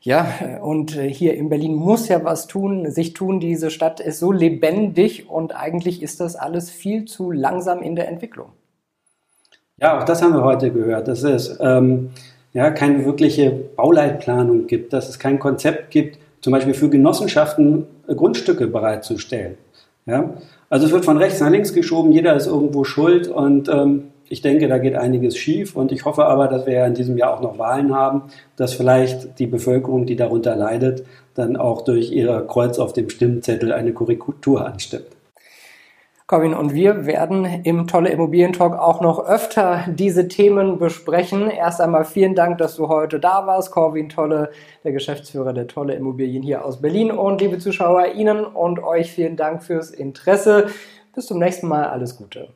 Ja, 0.00 0.60
und 0.62 0.92
hier 0.92 1.34
in 1.34 1.48
Berlin 1.48 1.74
muss 1.74 2.08
ja 2.08 2.22
was 2.22 2.46
tun, 2.46 2.90
sich 2.90 3.14
tun. 3.14 3.40
Diese 3.40 3.70
Stadt 3.70 4.00
ist 4.00 4.20
so 4.20 4.30
lebendig 4.30 5.30
und 5.30 5.56
eigentlich 5.56 6.02
ist 6.02 6.20
das 6.20 6.36
alles 6.36 6.70
viel 6.70 7.06
zu 7.06 7.32
langsam 7.32 7.82
in 7.82 7.96
der 7.96 8.08
Entwicklung. 8.08 8.50
Ja, 9.80 9.98
auch 9.98 10.04
das 10.04 10.22
haben 10.22 10.34
wir 10.34 10.44
heute 10.44 10.70
gehört. 10.70 11.08
Das 11.08 11.24
ist, 11.24 11.58
ähm, 11.60 12.10
ja, 12.54 12.70
keine 12.70 13.04
wirkliche 13.04 13.50
Bauleitplanung 13.50 14.66
gibt, 14.66 14.92
dass 14.92 15.08
es 15.08 15.18
kein 15.18 15.38
Konzept 15.38 15.90
gibt, 15.90 16.18
zum 16.40 16.52
Beispiel 16.52 16.74
für 16.74 16.88
Genossenschaften 16.88 17.86
äh, 18.06 18.14
Grundstücke 18.14 18.68
bereitzustellen. 18.68 19.56
Ja? 20.06 20.34
Also 20.70 20.86
es 20.86 20.92
wird 20.92 21.04
von 21.04 21.18
rechts 21.18 21.40
nach 21.40 21.50
links 21.50 21.74
geschoben, 21.74 22.12
jeder 22.12 22.34
ist 22.34 22.46
irgendwo 22.46 22.84
schuld 22.84 23.28
und 23.28 23.68
ähm, 23.68 24.04
ich 24.28 24.40
denke, 24.40 24.68
da 24.68 24.78
geht 24.78 24.94
einiges 24.94 25.36
schief 25.36 25.76
und 25.76 25.92
ich 25.92 26.04
hoffe 26.04 26.24
aber, 26.24 26.48
dass 26.48 26.66
wir 26.66 26.74
ja 26.74 26.86
in 26.86 26.94
diesem 26.94 27.18
Jahr 27.18 27.34
auch 27.34 27.42
noch 27.42 27.58
Wahlen 27.58 27.94
haben, 27.94 28.22
dass 28.56 28.72
vielleicht 28.72 29.38
die 29.38 29.46
Bevölkerung, 29.46 30.06
die 30.06 30.16
darunter 30.16 30.56
leidet, 30.56 31.04
dann 31.34 31.56
auch 31.56 31.82
durch 31.82 32.10
ihr 32.10 32.44
Kreuz 32.48 32.78
auf 32.78 32.92
dem 32.92 33.10
Stimmzettel 33.10 33.72
eine 33.72 33.92
Korrektur 33.92 34.64
anstimmt. 34.64 35.13
Corinne 36.26 36.56
und 36.56 36.72
wir 36.72 37.04
werden 37.04 37.44
im 37.64 37.86
Tolle 37.86 38.08
Immobilientalk 38.08 38.78
auch 38.78 39.02
noch 39.02 39.26
öfter 39.26 39.84
diese 39.88 40.26
Themen 40.26 40.78
besprechen. 40.78 41.50
Erst 41.50 41.82
einmal 41.82 42.06
vielen 42.06 42.34
Dank, 42.34 42.56
dass 42.56 42.76
du 42.76 42.88
heute 42.88 43.20
da 43.20 43.46
warst, 43.46 43.70
Corwin 43.70 44.08
Tolle, 44.08 44.50
der 44.84 44.92
Geschäftsführer 44.92 45.52
der 45.52 45.66
Tolle 45.66 45.94
Immobilien 45.94 46.42
hier 46.42 46.64
aus 46.64 46.80
Berlin. 46.80 47.10
Und 47.10 47.42
liebe 47.42 47.58
Zuschauer, 47.58 48.14
Ihnen 48.14 48.46
und 48.46 48.82
euch 48.82 49.12
vielen 49.12 49.36
Dank 49.36 49.62
fürs 49.62 49.90
Interesse. 49.90 50.68
Bis 51.14 51.26
zum 51.26 51.38
nächsten 51.38 51.68
Mal. 51.68 51.90
Alles 51.90 52.16
Gute. 52.16 52.48